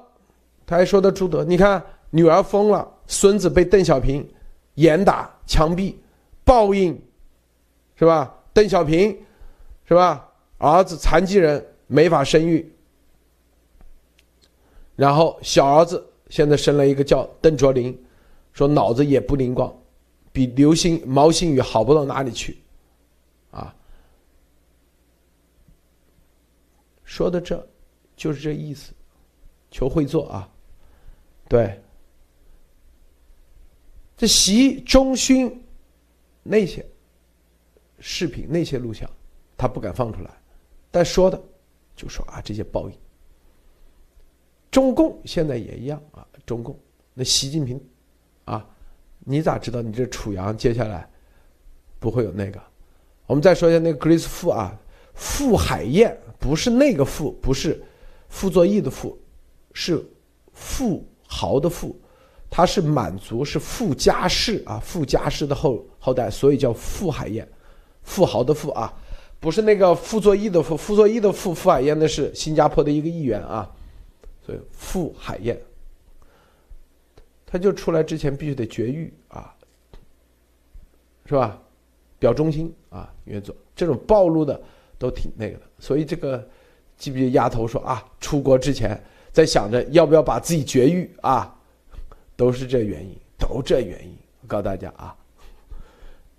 [0.65, 4.27] 他还说的朱德，你看女儿疯了，孙子被邓小平
[4.73, 5.95] 严打枪毙，
[6.43, 6.99] 报应，
[7.95, 8.35] 是吧？
[8.51, 9.17] 邓小平，
[9.87, 10.29] 是吧？
[10.57, 12.74] 儿子残疾人没法生育。
[14.95, 17.97] 然后小儿子现在生了一个叫邓卓林，
[18.53, 19.73] 说脑子也不灵光，
[20.31, 22.57] 比刘星毛新宇好不到哪里去，
[23.51, 23.75] 啊，
[27.03, 27.67] 说的这，
[28.15, 28.93] 就是这意思，
[29.69, 30.49] 求会做啊，
[31.49, 31.79] 对，
[34.15, 35.61] 这习中勋
[36.41, 36.85] 那些
[37.99, 39.09] 视频那些录像，
[39.57, 40.31] 他不敢放出来，
[40.89, 41.41] 但说的
[41.95, 42.97] 就说啊这些报应。
[44.75, 46.77] 中共现在也一样啊，中共
[47.13, 47.81] 那习近平，
[48.43, 48.67] 啊，
[49.19, 51.09] 你咋知道你这楚阳接下来
[51.97, 52.61] 不会有那个？
[53.25, 54.77] 我们再说一下那个 Grace 傅啊，
[55.13, 57.81] 傅海燕不是那个傅，不是
[58.27, 59.17] 傅作义的傅，
[59.71, 60.05] 是
[60.51, 61.97] 富豪的富，
[62.49, 67.47] 他是满族，是傅家氏啊，傅家氏的后后代，所以叫傅海燕，
[68.03, 68.93] 富豪的富啊，
[69.39, 73.71] 不是那个傅作义的傅，傅作义的傅，傅海燕那是新加坡的一个议员啊。
[74.45, 75.59] 所以傅海燕，
[77.45, 79.55] 他就出来之前必须得绝育啊，
[81.25, 81.59] 是吧？
[82.19, 84.61] 表忠心啊，原则这种暴露的
[84.99, 85.63] 都挺那个的。
[85.79, 86.47] 所以这个
[86.95, 89.01] 记不记得丫头说啊，出国之前
[89.31, 91.53] 在想着要不要把自己绝育啊，
[92.35, 94.15] 都是这原因，都这原因。
[94.41, 95.15] 我告诉大家啊，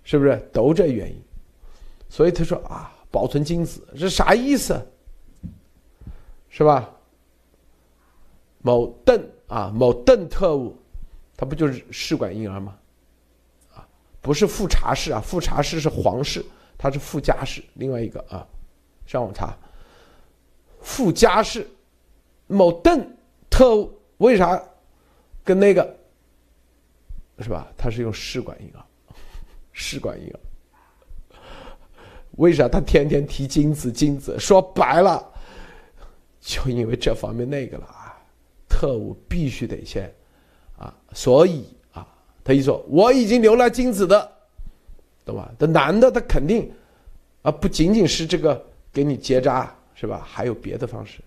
[0.03, 1.21] 是不是都这原因？
[2.07, 4.81] 所以他说啊，保存精子是啥意思？
[6.49, 6.89] 是吧？
[8.67, 10.75] 某邓啊，某邓特务，
[11.37, 12.75] 他不就是试管婴儿吗？
[13.73, 13.87] 啊，
[14.19, 16.45] 不是富察氏啊，富察氏是皇室，
[16.77, 17.63] 他是富家氏。
[17.75, 18.45] 另外一个啊，
[19.05, 19.55] 上网查，
[20.81, 21.65] 富家氏，
[22.47, 23.09] 某邓
[23.49, 24.61] 特务为啥
[25.45, 25.97] 跟那个
[27.39, 27.71] 是吧？
[27.77, 28.83] 他是用试管婴儿，
[29.71, 31.39] 试管婴儿，
[32.31, 34.37] 为啥他天天提精子精子？
[34.37, 35.25] 说白了，
[36.41, 38.03] 就因为这方面那个了啊。
[38.77, 40.13] 特务必须得先，
[40.77, 42.07] 啊，所以啊，
[42.43, 44.31] 他一说我已经留了精子的，
[45.25, 45.51] 懂吧？
[45.57, 46.71] 这男的他肯定，
[47.41, 48.63] 啊，不仅仅是这个
[48.93, 50.23] 给你结扎是吧？
[50.23, 51.21] 还有别的方式，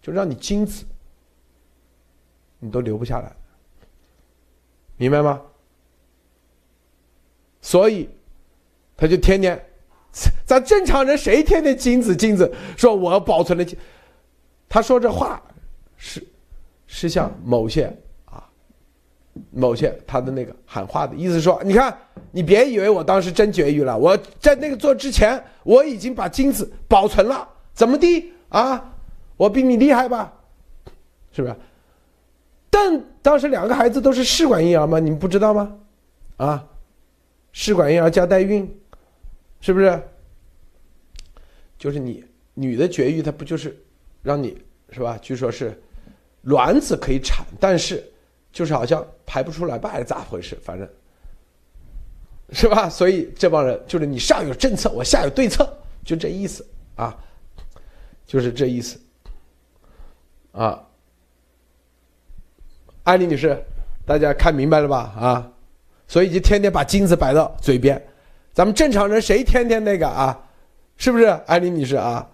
[0.00, 0.84] 就让你精子，
[2.60, 3.34] 你都留不下来，
[4.96, 5.42] 明白吗？
[7.60, 8.08] 所以，
[8.96, 9.60] 他就天天，
[10.46, 13.76] 咱正常人谁天天精子精子说我保存了精，
[14.68, 15.42] 他说这话
[15.96, 16.24] 是。
[16.94, 17.90] 是像某些
[18.26, 18.44] 啊，
[19.50, 21.96] 某些他的那个喊话的意思说，你看，
[22.32, 28.94] 你别以为我当时真绝育了，我在那个做之前，我已经把精子保存了，怎么地啊？
[29.38, 30.34] 我比你厉害吧？
[31.32, 31.56] 是不是？
[32.68, 34.98] 但当时两个孩子都是试管婴儿吗？
[34.98, 35.74] 你们不知道吗？
[36.36, 36.68] 啊，
[37.52, 38.70] 试管婴儿加代孕，
[39.62, 39.98] 是不是？
[41.78, 43.74] 就是你女的绝育，她不就是
[44.22, 45.18] 让你是吧？
[45.22, 45.82] 据说是。
[46.42, 48.02] 卵子可以产，但是
[48.52, 50.56] 就是好像排不出来吧，还是咋回事？
[50.62, 50.88] 反正，
[52.52, 52.88] 是吧？
[52.88, 55.68] 所以这帮人就是你上有政策，我下有对策，
[56.04, 56.66] 就这意思
[56.96, 57.16] 啊，
[58.26, 59.00] 就是这意思
[60.52, 60.82] 啊。
[63.04, 63.60] 艾丽女士，
[64.04, 65.12] 大家看明白了吧？
[65.18, 65.52] 啊，
[66.06, 68.00] 所以就天天把金子摆到嘴边，
[68.52, 70.46] 咱们正常人谁天天那个啊？
[70.96, 72.28] 是不是，艾丽女士啊？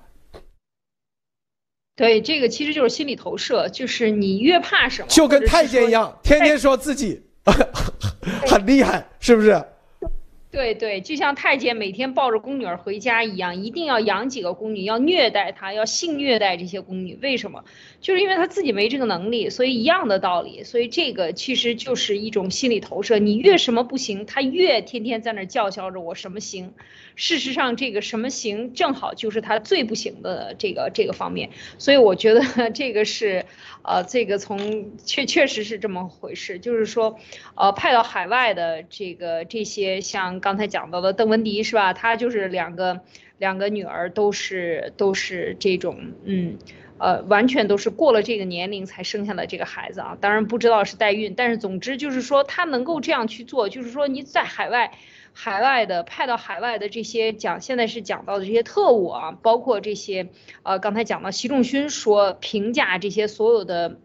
[1.98, 7.20] 对，这个其实就是心理投射，就是你越怕什么，就跟太监一样，天天说自己
[8.46, 9.60] 很厉害，是不是？
[10.58, 10.74] 对。
[10.74, 17.18] 对，就像太监每天抱着宫女儿回家一样，一定要养几个宫女，要虐待她，要性虐待这些宫女。
[17.20, 17.64] 为什么？
[18.00, 20.62] 就是因为他自己没这个能力，所以一样的道理。
[20.62, 23.18] 所以这个其实就是一种心理投射。
[23.18, 26.72] 你越什么不行，他越天天在那叫嚣着我什么行。
[27.16, 31.50] 事实上，这个什么行正好就是他最不行的这个这个方面。
[31.76, 32.40] 所以我觉得
[32.70, 33.44] 这个是，
[33.82, 36.58] 呃，这个从确确实是这么回事。
[36.58, 37.18] 就是说，
[37.54, 41.92] 呃，派到海外的这个这些像刚才讲到的邓文迪是吧？
[41.92, 43.00] 他就是两个
[43.38, 46.58] 两个女儿都是都是这种嗯。
[47.00, 54.90] 呃，完全都是过了这个年龄才生下的这个孩子啊，当然不知道是代孕，但是总之就是说他能够这样去做，就是说你在海外，
[55.32, 60.28] 海外的派到海外的这些讲，现在是讲到的这些特务啊，包括这些，
[60.62, 63.98] 呃，刚才讲到习仲勋说评价这些所有的，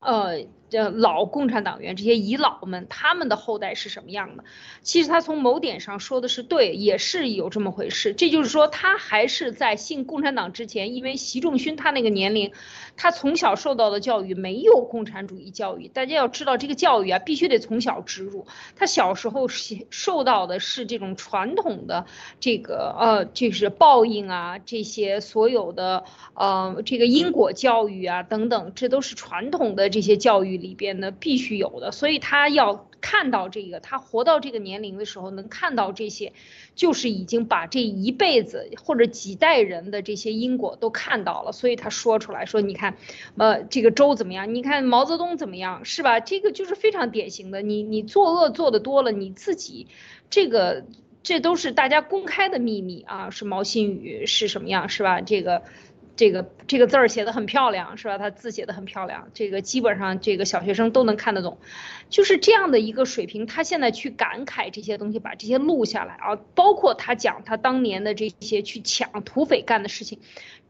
[0.00, 0.46] 呃。
[0.72, 4.44] 这老共产党员这些遗老们，他们的后代是什么样的？
[4.80, 8.14] 其实他从某点上说的是对，也是有这么回事。
[8.14, 12.52] 这就是说，他还是在信共产党之前，因为习仲勋他那个年龄，
[12.96, 15.88] 他从小受到的教育没有共产主义教育。
[15.88, 18.46] 大家要知道，这个教育啊，必须得从小植入。
[18.74, 19.46] 他小时候
[19.90, 22.06] 受到的是这种传统的
[22.40, 30.61] 这个呃，就是报应啊，这些所有的呃，这个因果教育啊等等，这都是传统的这些教育。
[30.62, 36.32] 里边呢必须有的，所以他要看到这个，他活到这个年龄的时候能看到这些，
[36.74, 42.96] 就是已经把这一辈子或者几代人的这些因果都看到了，所以他说出来说，你看，
[43.36, 44.54] 呃，这个周怎么样？
[44.54, 45.84] 你看毛泽东怎么样？
[45.84, 46.20] 是吧？
[46.20, 49.88] 这个就是非常典型的，你你作恶做的多了，你自己
[50.30, 50.84] 这个
[51.24, 54.88] 这都是大家公开的秘密啊，是毛新宇是什么样？
[54.88, 55.20] 是吧？
[55.20, 55.62] 这个。
[56.14, 58.18] 这个这个字儿写的很漂亮，是吧？
[58.18, 61.58] 他字写的很漂亮，这个基本上这个小学生都能看得懂，
[62.10, 63.46] 就是这样的一个水平。
[63.46, 70.20] 他现在去感慨这些东西，把这些录下来啊，包括他讲他当年的这些去抢土匪干的事情，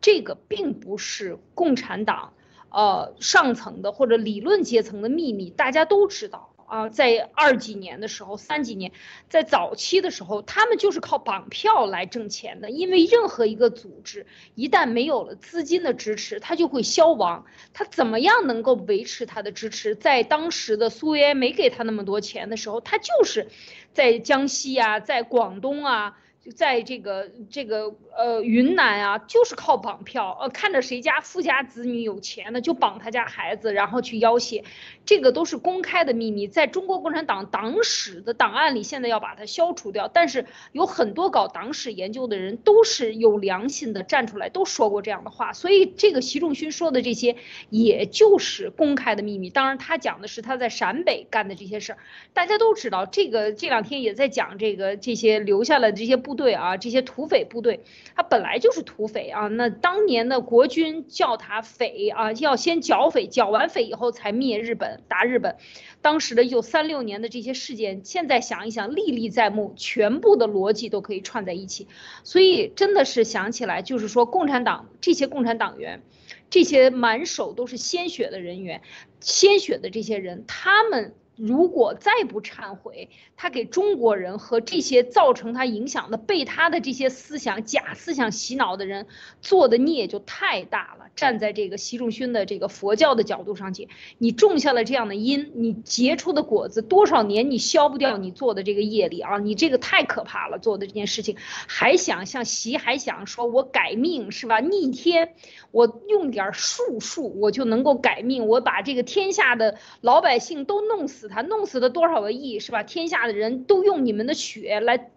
[0.00, 2.32] 这个并不是共产党
[2.70, 6.51] 呃上层的或者理论阶层的秘密，大家都知道。
[6.72, 8.92] 啊，在二几年的时候，三几年，
[9.28, 12.70] 在早期的时候，他们就是靠绑票来挣钱的。
[12.70, 17.44] 因为任何一个组织一旦没有了资金的支持，它就会消亡。
[17.74, 19.94] 它怎么样能够维持它的支持？
[19.94, 23.48] 在当时的苏维埃没给他那么多钱的时候，他就是
[23.92, 26.16] 在江西啊，在广东啊。
[26.44, 34.64] 就在这个这个呃云南啊，就是靠绑票，呃看着谁家富家子女有钱的就绑他家孩子，然后去要挟，
[35.06, 40.08] 这个都是公开的秘密，在中国共产党党史的档案里，现在要把它消除掉。
[40.08, 45.52] 但是有很多搞党史研究的人都是有良心的，站出来都说过这样的话。
[45.52, 47.36] 所以这个习仲勋说的这些，
[47.70, 49.48] 也就是公开的秘密。
[49.48, 51.98] 当然他讲的是他在陕北干的这些事儿，
[52.32, 53.06] 大家都知道。
[53.06, 56.31] 这个这两天也在讲这个这些留下了这些不。
[56.32, 57.80] 部队啊，这些土匪部队，
[58.16, 59.48] 他本来就是土匪啊。
[59.48, 65.56] 那当年的国军叫他匪啊，要先剿匪，剿完匪以后才灭日本，打日本。
[66.00, 71.86] 当时的一九三六年的这些事件，现在想一想，历历在目，全部的逻辑都可以串在一起。
[72.24, 76.02] 所以真的是想起来，就是说共产党这些共产党员，
[76.48, 78.80] 这些满手都是鲜血的人员，
[79.20, 81.12] 鲜血的这些人，他们。
[81.44, 89.08] 如果再不忏悔，他给中国人和这些造成他影响的、被他的这些思想、假思想洗脑的人
[89.40, 91.06] 做的孽就太大了。
[91.16, 93.88] 站在这个习仲勋的这个佛教的角度上讲，
[94.18, 99.38] 你种下了这样的因，你结出的果子多少年你消不掉你做的这个业力啊！
[99.38, 101.36] 你这个太可怕了，做的这件事情，
[101.66, 104.60] 还想像习还想说我改命是吧？
[104.60, 105.34] 逆天，
[105.72, 111.31] 我用点术数我就能够改命，我把这个天下的老百姓都弄死。
[111.32, 112.82] 他弄死了多少个亿是吧？
[112.82, 115.10] 天下的人都用你们的血来，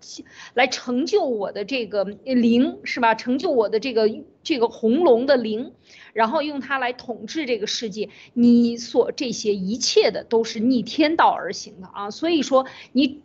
[0.54, 3.14] 来成就我的这个灵是吧？
[3.14, 4.10] 成就我的这个
[4.42, 5.74] 这个红龙的灵，
[6.14, 8.10] 然后用它来统治这个世界。
[8.34, 12.10] 你所这些一切的都是逆天道而行的啊！
[12.10, 13.22] 所以说你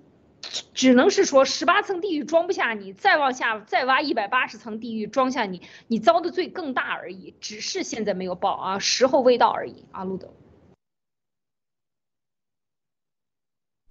[0.74, 7.34] 只能是说十八层地狱装不下你，再往下再挖一百八十层地狱装下你，你遭的罪更大而已。
[7.40, 10.32] 只是现在没有报啊，时候未到而已啊，路德。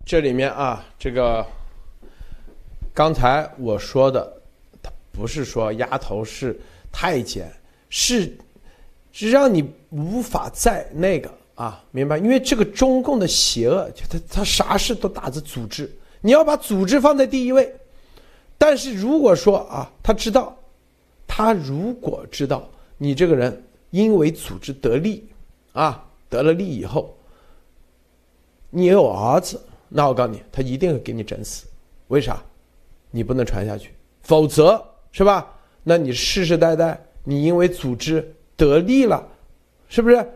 [0.06, 1.46] 这里面啊，这个
[2.94, 4.42] 刚才我说的，
[4.82, 6.60] 他不是说丫头是
[6.92, 7.52] 太监，
[7.90, 8.36] 是
[9.12, 12.18] 是让你无法再那个啊，明白？
[12.18, 17.72] 因为这个中共的邪恶，他他啥事都打着组织，你要把组织放在第一位。
[18.58, 20.58] 但是如果说啊，他知道，
[21.28, 22.68] 他如果知道
[22.98, 25.30] 你这个人因为组织得利
[25.74, 27.16] 啊，得了利以后，
[28.72, 29.62] 你有儿子。
[29.90, 31.66] 那我告诉你，他一定会给你整死，
[32.08, 32.42] 为啥？
[33.12, 34.80] 你不能传下去，否则
[35.12, 35.52] 是吧？
[35.84, 39.28] 那你世世代代你因为组织得利了，
[39.88, 40.32] 是不是？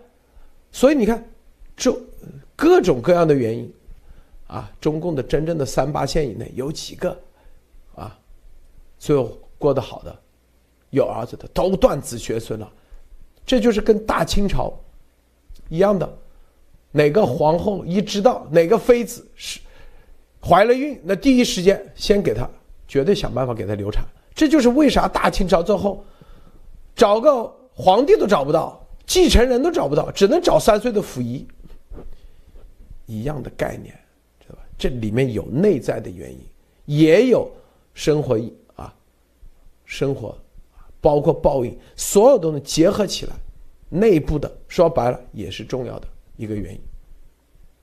[0.72, 1.24] 所以你看，
[1.78, 1.96] 这
[2.56, 3.72] 各种各样的原因，
[4.48, 7.16] 啊，中共的真正的三八线以内有几个，
[7.94, 8.18] 啊，
[8.98, 10.20] 最后过得好的，
[10.90, 12.72] 有儿子的都断子绝孙了，
[13.46, 14.74] 这就是跟大清朝
[15.70, 16.18] 一样的，
[16.94, 19.60] 哪个皇后一知道哪个妃子是
[20.42, 22.50] 怀了孕，那第一时间先给她，
[22.88, 24.06] 绝对想办法给她流产。
[24.34, 26.06] 这就是为啥大清朝最后
[26.96, 28.80] 找个皇帝都找不到。
[29.06, 31.46] 继承人都找不到，只能找三岁的溥仪，
[33.06, 33.94] 一样的概念，
[34.40, 34.62] 知道吧？
[34.78, 36.40] 这里面有内在的原因，
[36.86, 37.52] 也有
[37.94, 38.40] 生活
[38.78, 38.96] 啊，
[39.84, 40.38] 生活，
[41.02, 43.34] 包括报应，所有都能结合起来。
[43.90, 46.82] 内部的说白了也是重要的一个原因，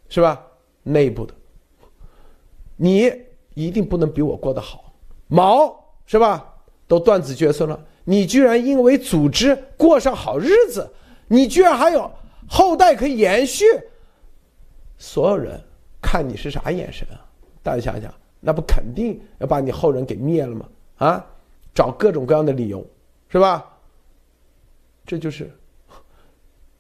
[0.08, 0.44] 是吧？
[0.82, 1.34] 内部的，
[2.76, 3.12] 你
[3.54, 4.92] 一定不能比我过得好，
[5.28, 6.54] 毛是吧？
[6.88, 10.90] 都断子绝孙了，你居然因为组织过上好日子。
[11.28, 12.10] 你居然还有
[12.48, 13.64] 后代可以延续，
[14.98, 15.62] 所有人
[16.02, 17.24] 看你是啥眼神啊？
[17.62, 20.68] 大家想想，那不肯定要把你后人给灭了吗？
[20.96, 21.24] 啊，
[21.72, 22.84] 找各种各样的理由，
[23.28, 23.64] 是吧？
[25.06, 25.48] 这就是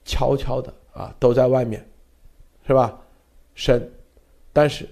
[0.04, 1.82] 悄悄的啊，都在外面，
[2.66, 3.00] 是吧？
[3.54, 3.90] 生，
[4.52, 4.86] 但是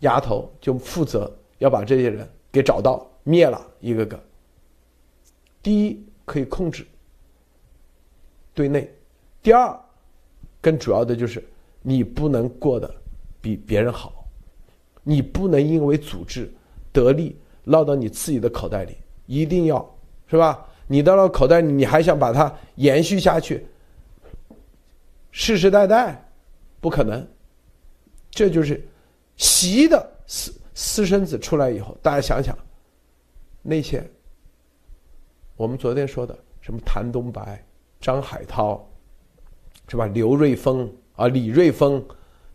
[0.00, 4.18] 丫头就负责要把这些人给找到灭了，一个个。
[5.60, 6.86] 第一可以控制。
[8.54, 8.88] 对内，
[9.42, 9.76] 第二，
[10.60, 11.44] 更主要的就是
[11.82, 12.92] 你不能过得
[13.40, 14.24] 比别人好，
[15.02, 16.48] 你不能因为组织
[16.92, 18.96] 得利落到你自己的口袋里，
[19.26, 19.84] 一定要
[20.28, 20.64] 是吧？
[20.86, 23.66] 你到了口袋里，你还想把它延续下去，
[25.40, 26.20] 世世代代
[26.80, 27.24] 不可能。
[28.28, 28.84] 这就是
[29.36, 32.58] 习的私私生子出来以后，大家想想，
[33.62, 34.04] 那些
[35.54, 37.64] 我们昨天说的什么谭东白。
[38.00, 38.84] 张海涛，
[39.86, 40.06] 是吧？
[40.06, 42.04] 刘瑞峰啊，李瑞峰，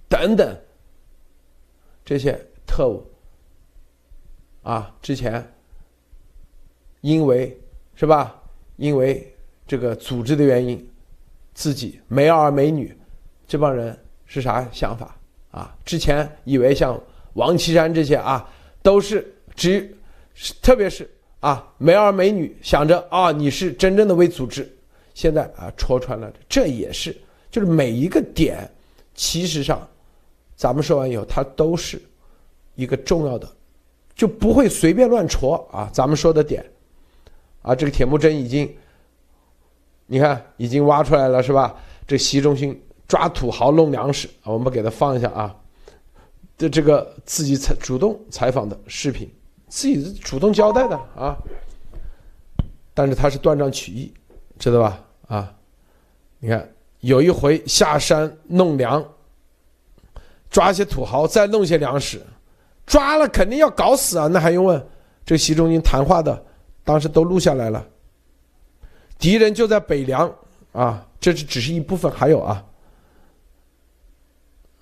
[0.09, 0.57] 等等，
[2.03, 3.05] 这些特务
[4.61, 5.41] 啊，之前
[6.99, 7.57] 因为
[7.95, 8.41] 是吧？
[8.75, 9.33] 因为
[9.65, 10.89] 这个组织的原因，
[11.53, 12.95] 自己没儿没女，
[13.47, 15.15] 这帮人是啥想法
[15.51, 15.75] 啊？
[15.85, 16.99] 之前以为像
[17.33, 18.49] 王岐山这些啊，
[18.81, 19.95] 都是只，
[20.61, 21.09] 特别是
[21.39, 24.67] 啊没儿没女，想着啊你是真正的为组织。
[25.13, 27.15] 现在啊，戳穿了，这也是，
[27.51, 28.67] 就是每一个点，
[29.13, 29.87] 其实上，
[30.55, 32.01] 咱们说完以后，它都是
[32.73, 33.47] 一个重要的，
[34.15, 35.87] 就不会随便乱戳啊。
[35.93, 36.65] 咱们说的点，
[37.61, 38.75] 啊，这个铁木真已经，
[40.05, 41.75] 你看已经挖出来了是吧？
[42.07, 45.55] 这习仲勋抓土豪弄粮食，我们给他放一下啊，
[46.57, 49.29] 的这个自己采主动采访的视频，
[49.67, 51.37] 自己主动交代的啊，
[52.93, 54.13] 但是他是断章取义。
[54.59, 55.03] 知道吧？
[55.27, 55.51] 啊，
[56.39, 56.69] 你看，
[56.99, 59.03] 有一回下山弄粮，
[60.49, 62.21] 抓些土豪，再弄些粮食，
[62.85, 64.27] 抓了肯定要搞死啊！
[64.27, 64.87] 那还用问？
[65.25, 66.45] 这习仲勋谈话的，
[66.83, 67.85] 当时都录下来了。
[69.23, 70.29] 敌人就在北凉
[70.73, 72.61] 啊，这是只是一部分，还有啊，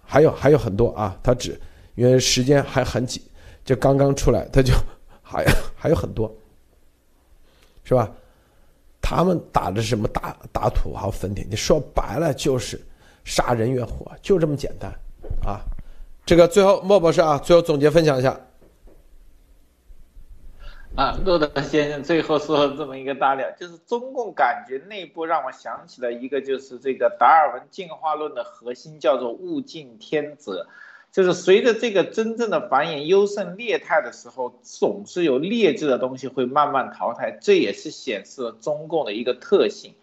[0.04, 1.16] 还有还有很多啊。
[1.22, 1.62] 他只
[1.94, 3.22] 因为时间还很紧，
[3.64, 4.74] 就刚刚出来，他就
[5.22, 5.46] 还
[5.76, 6.36] 还有很多，
[7.84, 8.12] 是吧？
[9.00, 11.48] 他们打的什么打打土豪分田？
[11.48, 12.82] 你说白了就是
[13.24, 14.92] 杀人越货，就这么简单
[15.46, 15.62] 啊！
[16.26, 18.36] 这个最后莫博士啊，最后总结分享一下。
[20.96, 30.68] 啊，洛德先生最后说了这么一个大料，就是中共感觉内部让我想起了一个，就是这个达尔文进化论的核心叫做物竞天择。
[31.12, 39.94] 就是随着这个真正的繁衍优胜劣汰的时候，总是有劣质的东西会慢慢淘汰，这也是显示了中共的一个特性。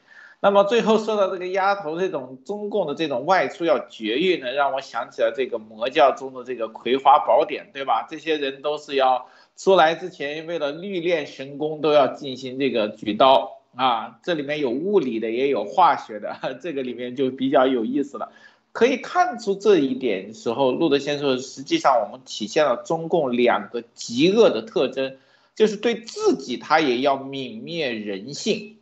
[0.41, 8.07] 那么最后说到这个丫头这种中共的这种外出要绝育呢，让我想起了这个魔教中的这个葵花宝典，对吧？
[8.09, 9.27] 这些人都是要
[9.59, 18.31] 出来之前为了历练神功都要进行这个举刀啊，这里面有物理的也有化学的， 这个里面就比较有意思了。
[18.71, 25.17] 可以看出这一点时候，路德先生实际上我们体现了中共两个极恶的特征，
[25.57, 28.77] 就是对自己他也要泯灭人性，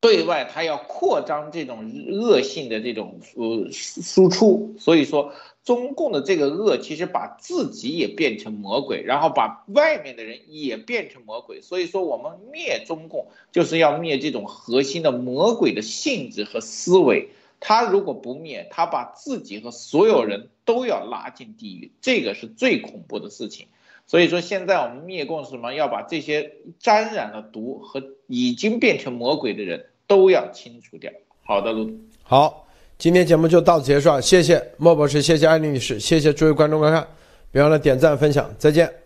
[0.00, 4.74] 对外他要扩张这种恶性的这种呃输出。
[4.78, 5.34] 所以说，
[5.64, 11.60] 中共的这个恶其实把自己也变成魔鬼，然后把外面的人也变成魔鬼。
[11.60, 17.28] 所以说，我们灭中共就是要灭这种核心的魔鬼的性质和思维。
[17.60, 23.68] 他如果不灭，他把自己和所有人都要拉进地狱，这个是最恐怖的事情。
[24.04, 25.72] 所以说现在我们灭共是什么？
[25.72, 31.12] 要把这些沾染了毒和已经变成魔鬼的人都要清除掉。
[31.44, 32.00] 好的，卢。
[32.24, 32.66] 好，
[32.98, 37.06] 今天节目就到此结束啊，谢谢莫博士，谢谢艾丽女士，谢谢诸位观众观看，
[37.50, 39.01] 别忘了点赞分享，再见。